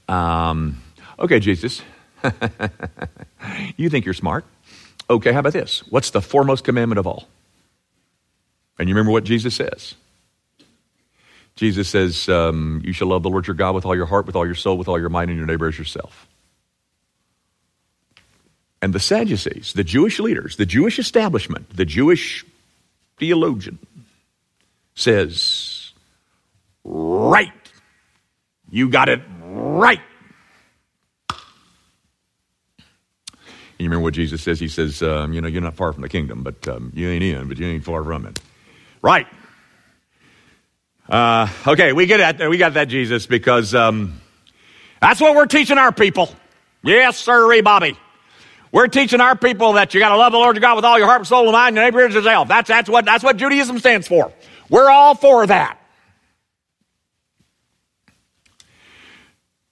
um, 0.07 0.79
"Okay, 1.17 1.39
Jesus, 1.39 1.81
you 3.77 3.89
think 3.89 4.05
you're 4.05 4.13
smart? 4.13 4.45
Okay, 5.09 5.31
how 5.31 5.39
about 5.39 5.53
this? 5.53 5.83
What's 5.89 6.11
the 6.11 6.21
foremost 6.21 6.63
commandment 6.63 6.99
of 6.99 7.07
all?" 7.07 7.27
And 8.79 8.87
you 8.87 8.95
remember 8.95 9.11
what 9.11 9.23
Jesus 9.23 9.55
says? 9.55 9.95
Jesus 11.55 11.89
says, 11.89 12.29
um, 12.29 12.81
You 12.85 12.93
shall 12.93 13.07
love 13.07 13.23
the 13.23 13.29
Lord 13.29 13.47
your 13.47 13.55
God 13.55 13.73
with 13.75 13.85
all 13.85 13.95
your 13.95 14.05
heart, 14.05 14.27
with 14.27 14.35
all 14.35 14.45
your 14.45 14.55
soul, 14.55 14.77
with 14.77 14.87
all 14.87 14.99
your 14.99 15.09
mind, 15.09 15.31
and 15.31 15.37
your 15.37 15.47
neighbor 15.47 15.67
as 15.67 15.77
yourself. 15.77 16.27
And 18.81 18.93
the 18.93 18.99
Sadducees, 18.99 19.73
the 19.73 19.83
Jewish 19.83 20.19
leaders, 20.19 20.55
the 20.55 20.65
Jewish 20.65 20.99
establishment, 20.99 21.75
the 21.75 21.85
Jewish 21.85 22.45
theologian 23.17 23.79
says, 24.93 25.93
Right. 26.83 27.51
You 28.69 28.89
got 28.89 29.09
it 29.09 29.21
right. 29.41 30.01
You 33.77 33.85
remember 33.85 34.03
what 34.03 34.13
Jesus 34.13 34.41
says? 34.41 34.59
He 34.59 34.67
says, 34.67 35.03
um, 35.03 35.33
You 35.33 35.41
know, 35.41 35.47
you're 35.47 35.61
not 35.61 35.75
far 35.75 35.93
from 35.93 36.01
the 36.01 36.09
kingdom, 36.09 36.43
but 36.43 36.67
um, 36.67 36.91
you 36.95 37.09
ain't 37.09 37.23
in, 37.23 37.47
but 37.47 37.57
you 37.57 37.67
ain't 37.67 37.83
far 37.83 38.03
from 38.03 38.25
it. 38.25 38.39
Right. 39.01 39.27
Uh, 41.09 41.47
okay, 41.65 41.93
we 41.93 42.05
get 42.05 42.37
that. 42.37 42.49
We 42.49 42.57
got 42.57 42.73
that 42.73 42.89
Jesus 42.89 43.25
because 43.27 43.73
um, 43.73 44.19
that's 45.01 45.21
what 45.21 45.35
we're 45.35 45.45
teaching 45.45 45.77
our 45.77 45.91
people. 45.91 46.29
Yes, 46.83 47.17
sir, 47.17 47.61
Bobby. 47.61 47.97
We're 48.71 48.87
teaching 48.87 49.21
our 49.21 49.35
people 49.35 49.73
that 49.73 49.93
you 49.93 49.99
got 49.99 50.09
to 50.09 50.17
love 50.17 50.33
the 50.33 50.37
Lord 50.37 50.55
your 50.55 50.61
God 50.61 50.75
with 50.75 50.85
all 50.85 50.97
your 50.97 51.07
heart, 51.07 51.21
and 51.21 51.27
soul, 51.27 51.43
and 51.43 51.53
mind, 51.53 51.77
and 51.77 51.85
neighbor 51.85 52.05
as 52.05 52.13
yourself. 52.13 52.47
That's 52.47 52.67
that's 52.67 52.89
what 52.89 53.05
that's 53.05 53.23
what 53.23 53.37
Judaism 53.37 53.79
stands 53.79 54.07
for. 54.07 54.31
We're 54.69 54.89
all 54.89 55.15
for 55.15 55.47
that. 55.47 55.76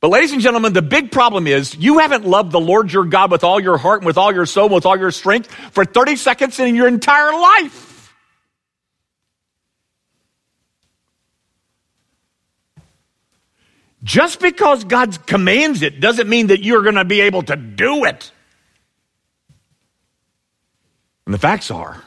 But, 0.01 0.09
ladies 0.09 0.33
and 0.33 0.41
gentlemen, 0.41 0.73
the 0.73 0.81
big 0.81 1.11
problem 1.11 1.47
is 1.47 1.75
you 1.75 1.99
haven't 1.99 2.25
loved 2.25 2.51
the 2.51 2.59
Lord 2.59 2.91
your 2.91 3.05
God 3.05 3.31
with 3.31 3.43
all 3.43 3.59
your 3.59 3.77
heart 3.77 4.01
and 4.01 4.05
with 4.05 4.17
all 4.17 4.33
your 4.33 4.45
soul, 4.45 4.65
and 4.65 4.75
with 4.75 4.85
all 4.85 4.97
your 4.97 5.11
strength 5.11 5.51
for 5.71 5.85
30 5.85 6.15
seconds 6.15 6.59
in 6.59 6.75
your 6.75 6.87
entire 6.87 7.31
life. 7.31 8.13
Just 14.03 14.39
because 14.39 14.83
God 14.83 15.25
commands 15.25 15.81
it 15.81 15.99
doesn't 15.99 16.29
mean 16.29 16.47
that 16.47 16.63
you're 16.63 16.83
going 16.83 16.95
to 16.95 17.05
be 17.05 17.21
able 17.21 17.41
to 17.41 17.55
do 17.55 18.05
it. 18.05 18.31
And 21.25 21.33
the 21.33 21.39
facts 21.39 21.71
are, 21.71 22.03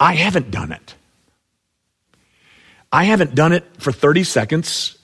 I 0.00 0.14
haven't 0.14 0.50
done 0.50 0.72
it. 0.72 0.94
I 2.90 3.04
haven't 3.04 3.34
done 3.34 3.52
it 3.52 3.64
for 3.78 3.92
30 3.92 4.24
seconds, 4.24 4.96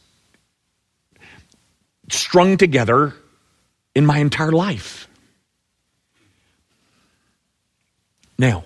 strung 2.12 2.56
together 2.56 3.14
in 3.94 4.06
my 4.06 4.18
entire 4.18 4.52
life. 4.52 5.08
Now, 8.38 8.64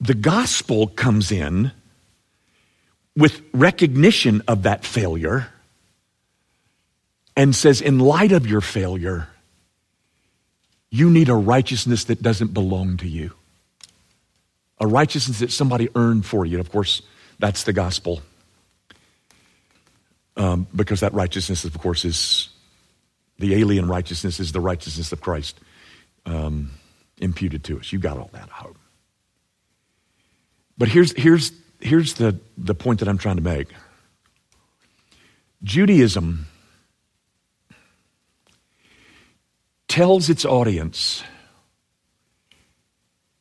the 0.00 0.14
gospel 0.14 0.86
comes 0.86 1.32
in 1.32 1.72
with 3.16 3.40
recognition 3.52 4.42
of 4.46 4.64
that 4.64 4.84
failure 4.84 5.48
and 7.34 7.54
says, 7.54 7.80
in 7.80 7.98
light 7.98 8.32
of 8.32 8.46
your 8.46 8.60
failure, 8.60 9.28
you 10.90 11.10
need 11.10 11.28
a 11.28 11.34
righteousness 11.34 12.04
that 12.04 12.22
doesn't 12.22 12.54
belong 12.54 12.96
to 12.98 13.08
you. 13.08 13.32
A 14.78 14.86
righteousness 14.86 15.40
that 15.40 15.50
somebody 15.50 15.88
earned 15.94 16.24
for 16.26 16.46
you. 16.46 16.60
Of 16.60 16.70
course, 16.70 17.02
that's 17.38 17.64
the 17.64 17.72
gospel. 17.72 18.22
Um, 20.36 20.66
because 20.74 21.00
that 21.00 21.14
righteousness, 21.14 21.64
of 21.64 21.78
course, 21.78 22.04
is 22.04 22.50
the 23.38 23.54
alien 23.54 23.88
righteousness, 23.88 24.38
is 24.38 24.52
the 24.52 24.60
righteousness 24.60 25.12
of 25.12 25.20
Christ 25.20 25.58
um, 26.26 26.72
imputed 27.18 27.64
to 27.64 27.78
us. 27.78 27.92
You 27.92 27.98
got 27.98 28.18
all 28.18 28.30
that, 28.32 28.48
I 28.50 28.62
hope. 28.62 28.78
But 30.78 30.88
here's, 30.88 31.12
here's, 31.12 31.52
here's 31.80 32.14
the, 32.14 32.38
the 32.58 32.74
point 32.74 33.00
that 33.00 33.08
I'm 33.08 33.18
trying 33.18 33.36
to 33.36 33.42
make 33.42 33.68
Judaism 35.62 36.46
tells 39.88 40.28
its 40.28 40.44
audience 40.44 41.22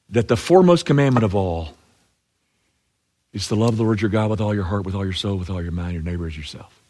that 0.10 0.30
the 0.30 0.38
foremost 0.38 0.86
commandment 0.86 1.26
of 1.26 1.36
all 1.36 1.76
is 3.34 3.50
to 3.50 3.56
love 3.56 3.76
the 3.76 3.84
Lord 3.84 4.00
your 4.00 4.10
God 4.10 4.30
with 4.30 4.40
all 4.40 4.56
your 4.56 4.64
heart, 4.64 4.86
with 4.86 4.96
all 4.96 5.04
your 5.04 5.14
soul, 5.14 5.36
with 5.36 5.50
all 5.50 5.62
your 5.62 5.74
mind, 5.74 5.94
your 5.94 6.04
neighbor 6.04 6.26
as 6.26 6.38
yourself. 6.38 6.82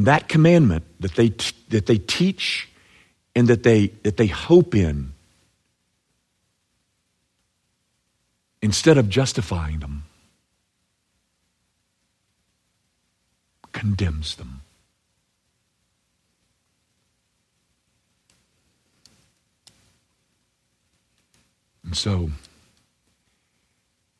And 0.00 0.06
that 0.06 0.28
commandment 0.28 0.84
that 1.00 1.14
they, 1.14 1.28
t- 1.28 1.54
that 1.68 1.84
they 1.84 1.98
teach 1.98 2.70
and 3.36 3.48
that 3.48 3.64
they, 3.64 3.88
that 4.02 4.16
they 4.16 4.28
hope 4.28 4.74
in, 4.74 5.12
instead 8.62 8.96
of 8.96 9.10
justifying 9.10 9.80
them, 9.80 10.04
condemns 13.72 14.36
them. 14.36 14.62
And 21.84 21.94
so, 21.94 22.30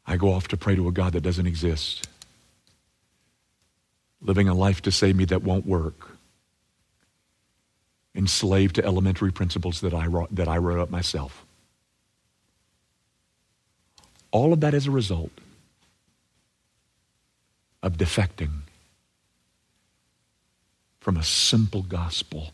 I 0.06 0.18
go 0.18 0.34
off 0.34 0.46
to 0.48 0.58
pray 0.58 0.76
to 0.76 0.88
a 0.88 0.92
God 0.92 1.14
that 1.14 1.22
doesn't 1.22 1.46
exist, 1.46 2.06
living 4.22 4.48
a 4.48 4.54
life 4.54 4.82
to 4.82 4.92
save 4.92 5.16
me 5.16 5.24
that 5.26 5.42
won't 5.42 5.66
work 5.66 6.10
enslaved 8.14 8.74
to 8.74 8.84
elementary 8.84 9.32
principles 9.32 9.80
that 9.80 9.94
I, 9.94 10.06
wrote, 10.06 10.34
that 10.34 10.48
I 10.48 10.58
wrote 10.58 10.80
up 10.80 10.90
myself. 10.90 11.44
All 14.32 14.52
of 14.52 14.60
that 14.60 14.74
is 14.74 14.86
a 14.86 14.90
result 14.90 15.30
of 17.82 17.96
defecting 17.96 18.50
from 21.00 21.16
a 21.16 21.22
simple 21.22 21.82
gospel. 21.82 22.52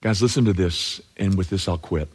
Guys, 0.00 0.22
listen 0.22 0.44
to 0.44 0.52
this, 0.52 1.00
and 1.16 1.36
with 1.36 1.50
this 1.50 1.68
I'll 1.68 1.78
quit. 1.78 2.08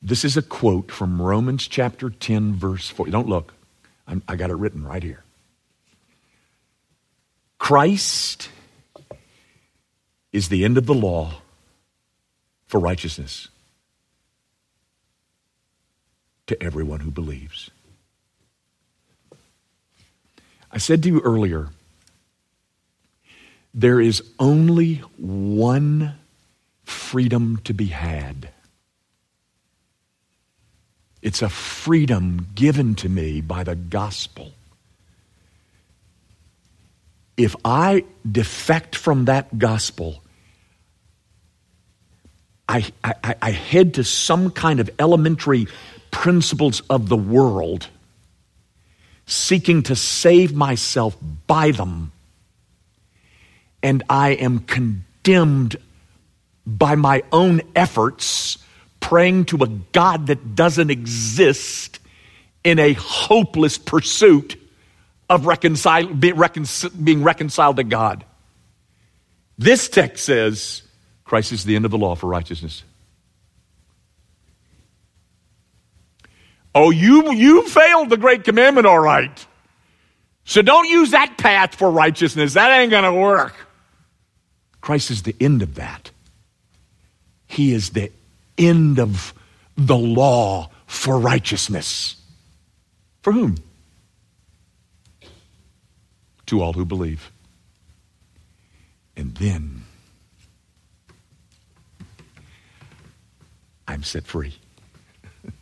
This 0.00 0.24
is 0.24 0.36
a 0.36 0.42
quote 0.42 0.90
from 0.90 1.20
Romans 1.20 1.66
chapter 1.66 2.10
10, 2.10 2.54
verse 2.54 2.88
4. 2.88 3.06
Don't 3.06 3.28
look, 3.28 3.54
I'm, 4.12 4.22
I 4.28 4.36
got 4.36 4.50
it 4.50 4.56
written 4.56 4.84
right 4.84 5.02
here. 5.02 5.24
Christ 7.58 8.50
is 10.32 10.50
the 10.50 10.66
end 10.66 10.76
of 10.76 10.84
the 10.84 10.94
law 10.94 11.40
for 12.66 12.78
righteousness 12.78 13.48
to 16.46 16.62
everyone 16.62 17.00
who 17.00 17.10
believes. 17.10 17.70
I 20.70 20.76
said 20.76 21.02
to 21.04 21.08
you 21.08 21.20
earlier, 21.20 21.68
there 23.72 23.98
is 23.98 24.22
only 24.38 24.96
one 25.16 26.16
freedom 26.84 27.60
to 27.64 27.72
be 27.72 27.86
had. 27.86 28.50
It's 31.22 31.40
a 31.40 31.48
freedom 31.48 32.48
given 32.54 32.96
to 32.96 33.08
me 33.08 33.40
by 33.40 33.62
the 33.62 33.76
gospel. 33.76 34.52
If 37.36 37.54
I 37.64 38.04
defect 38.30 38.96
from 38.96 39.26
that 39.26 39.58
gospel, 39.58 40.22
I, 42.68 42.84
I, 43.04 43.34
I 43.40 43.50
head 43.50 43.94
to 43.94 44.04
some 44.04 44.50
kind 44.50 44.80
of 44.80 44.90
elementary 44.98 45.68
principles 46.10 46.80
of 46.90 47.08
the 47.08 47.16
world, 47.16 47.88
seeking 49.26 49.82
to 49.84 49.96
save 49.96 50.54
myself 50.54 51.16
by 51.46 51.70
them, 51.70 52.12
and 53.82 54.02
I 54.08 54.30
am 54.30 54.60
condemned 54.60 55.76
by 56.66 56.94
my 56.94 57.22
own 57.32 57.62
efforts, 57.74 58.58
praying 59.02 59.44
to 59.46 59.58
a 59.62 59.66
God 59.66 60.28
that 60.28 60.54
doesn't 60.54 60.90
exist 60.90 62.00
in 62.64 62.78
a 62.78 62.94
hopeless 62.94 63.76
pursuit 63.76 64.56
of 65.28 65.44
reconcile, 65.44 66.06
being 66.06 66.38
reconciled 67.22 67.76
to 67.76 67.84
God. 67.84 68.24
This 69.58 69.88
text 69.88 70.24
says, 70.24 70.82
Christ 71.24 71.52
is 71.52 71.64
the 71.64 71.76
end 71.76 71.84
of 71.84 71.90
the 71.90 71.98
law 71.98 72.14
for 72.14 72.28
righteousness. 72.28 72.84
Oh, 76.74 76.90
you, 76.90 77.32
you 77.32 77.68
failed 77.68 78.08
the 78.08 78.16
great 78.16 78.44
commandment, 78.44 78.86
all 78.86 78.98
right. 78.98 79.46
So 80.44 80.62
don't 80.62 80.88
use 80.88 81.10
that 81.10 81.36
path 81.36 81.74
for 81.74 81.90
righteousness. 81.90 82.54
That 82.54 82.70
ain't 82.70 82.90
going 82.90 83.04
to 83.04 83.12
work. 83.12 83.54
Christ 84.80 85.10
is 85.10 85.22
the 85.22 85.36
end 85.38 85.62
of 85.62 85.74
that. 85.74 86.10
He 87.46 87.72
is 87.72 87.90
the 87.90 88.10
end 88.58 88.98
of 88.98 89.34
the 89.76 89.96
law 89.96 90.70
for 90.86 91.18
righteousness. 91.18 92.16
For 93.22 93.32
whom? 93.32 93.56
To 96.46 96.62
all 96.62 96.72
who 96.72 96.84
believe. 96.84 97.30
And 99.16 99.34
then 99.36 99.82
I'm 103.86 104.02
set 104.02 104.26
free. 104.26 104.54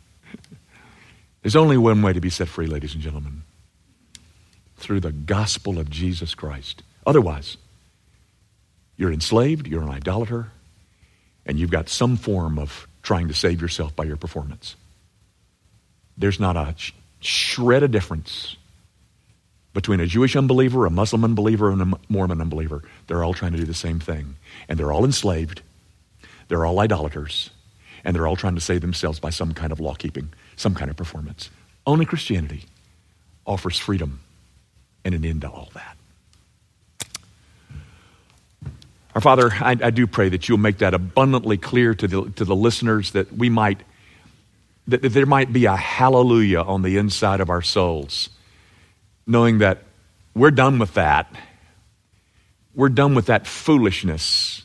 There's 1.41 1.55
only 1.55 1.77
one 1.77 2.01
way 2.01 2.13
to 2.13 2.21
be 2.21 2.29
set 2.29 2.47
free, 2.47 2.67
ladies 2.67 2.93
and 2.93 3.01
gentlemen 3.01 3.43
through 4.81 4.99
the 4.99 5.11
gospel 5.11 5.79
of 5.79 5.89
Jesus 5.89 6.35
Christ. 6.35 6.83
Otherwise, 7.05 7.57
you're 8.97 9.13
enslaved, 9.13 9.67
you're 9.67 9.83
an 9.83 9.89
idolater, 9.89 10.51
and 11.45 11.59
you've 11.59 11.71
got 11.71 11.89
some 11.89 12.17
form 12.17 12.59
of 12.59 12.87
trying 13.03 13.27
to 13.27 13.33
save 13.33 13.61
yourself 13.61 13.95
by 13.95 14.03
your 14.03 14.17
performance. 14.17 14.75
There's 16.17 16.39
not 16.39 16.55
a 16.55 16.73
sh- 16.77 16.91
shred 17.19 17.83
of 17.83 17.91
difference 17.91 18.55
between 19.73 19.99
a 19.99 20.05
Jewish 20.05 20.35
unbeliever, 20.35 20.85
a 20.85 20.89
Muslim 20.89 21.23
unbeliever, 21.23 21.71
and 21.71 21.81
a 21.81 21.99
Mormon 22.09 22.41
unbeliever. 22.41 22.83
They're 23.07 23.23
all 23.23 23.33
trying 23.33 23.53
to 23.53 23.57
do 23.57 23.65
the 23.65 23.73
same 23.73 23.99
thing. 23.99 24.35
And 24.67 24.77
they're 24.77 24.91
all 24.91 25.05
enslaved. 25.05 25.61
They're 26.47 26.65
all 26.65 26.79
idolaters 26.79 27.49
and 28.03 28.15
they're 28.15 28.27
all 28.27 28.35
trying 28.35 28.55
to 28.55 28.61
save 28.61 28.81
themselves 28.81 29.19
by 29.19 29.29
some 29.29 29.53
kind 29.53 29.71
of 29.71 29.79
law 29.79 29.93
keeping, 29.93 30.33
some 30.55 30.75
kind 30.75 30.89
of 30.89 30.97
performance. 30.97 31.49
Only 31.85 32.05
Christianity 32.05 32.65
offers 33.45 33.77
freedom 33.77 34.21
and 35.03 35.15
an 35.15 35.25
end 35.25 35.41
to 35.41 35.49
all 35.49 35.69
that. 35.73 35.97
Our 39.13 39.21
Father, 39.21 39.51
I, 39.51 39.71
I, 39.71 39.89
do 39.89 40.07
pray 40.07 40.29
that 40.29 40.47
you'll 40.47 40.57
make 40.57 40.77
that 40.77 40.93
abundantly 40.93 41.57
clear 41.57 41.93
to 41.93 42.07
the, 42.07 42.29
to 42.31 42.45
the 42.45 42.55
listeners 42.55 43.11
that 43.11 43.33
we 43.33 43.49
might, 43.49 43.81
that, 44.87 45.01
that 45.01 45.09
there 45.09 45.25
might 45.25 45.51
be 45.51 45.65
a 45.65 45.75
hallelujah 45.75 46.61
on 46.61 46.81
the 46.81 46.97
inside 46.97 47.41
of 47.41 47.49
our 47.49 47.61
souls, 47.61 48.29
knowing 49.27 49.57
that 49.57 49.83
we're 50.33 50.51
done 50.51 50.79
with 50.79 50.93
that. 50.93 51.35
We're 52.73 52.87
done 52.87 53.13
with 53.13 53.25
that 53.25 53.47
foolishness 53.47 54.63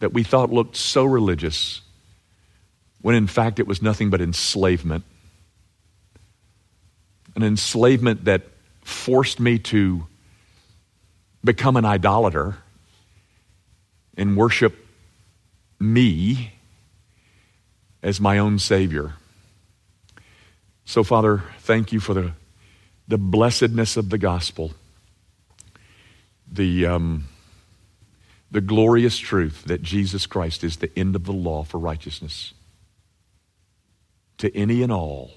that 0.00 0.12
we 0.12 0.24
thought 0.24 0.52
looked 0.52 0.76
so 0.76 1.04
religious, 1.04 1.80
when 3.02 3.14
in 3.14 3.28
fact 3.28 3.60
it 3.60 3.68
was 3.68 3.80
nothing 3.80 4.10
but 4.10 4.20
enslavement. 4.20 5.04
An 7.36 7.44
enslavement 7.44 8.24
that 8.24 8.42
forced 8.82 9.38
me 9.38 9.58
to 9.60 10.06
become 11.44 11.76
an 11.76 11.84
idolater 11.84 12.56
and 14.16 14.36
worship 14.36 14.74
me 15.78 16.52
as 18.02 18.20
my 18.20 18.38
own 18.38 18.58
Savior. 18.58 19.14
So, 20.84 21.04
Father, 21.04 21.44
thank 21.60 21.92
you 21.92 22.00
for 22.00 22.14
the, 22.14 22.32
the 23.06 23.18
blessedness 23.18 23.96
of 23.96 24.10
the 24.10 24.18
gospel, 24.18 24.72
the, 26.50 26.86
um, 26.86 27.28
the 28.50 28.60
glorious 28.60 29.18
truth 29.18 29.64
that 29.64 29.82
Jesus 29.82 30.26
Christ 30.26 30.64
is 30.64 30.78
the 30.78 30.90
end 30.98 31.14
of 31.14 31.24
the 31.24 31.32
law 31.32 31.62
for 31.62 31.78
righteousness 31.78 32.54
to 34.38 34.56
any 34.56 34.82
and 34.82 34.90
all 34.90 35.32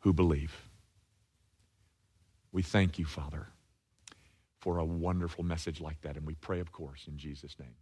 who 0.00 0.12
believe. 0.12 0.62
We 2.52 2.62
thank 2.62 2.98
you, 2.98 3.04
Father, 3.04 3.48
for 4.60 4.78
a 4.78 4.84
wonderful 4.84 5.44
message 5.44 5.80
like 5.80 6.00
that, 6.02 6.16
and 6.16 6.26
we 6.26 6.34
pray, 6.34 6.60
of 6.60 6.72
course, 6.72 7.06
in 7.08 7.16
Jesus' 7.16 7.56
name. 7.58 7.76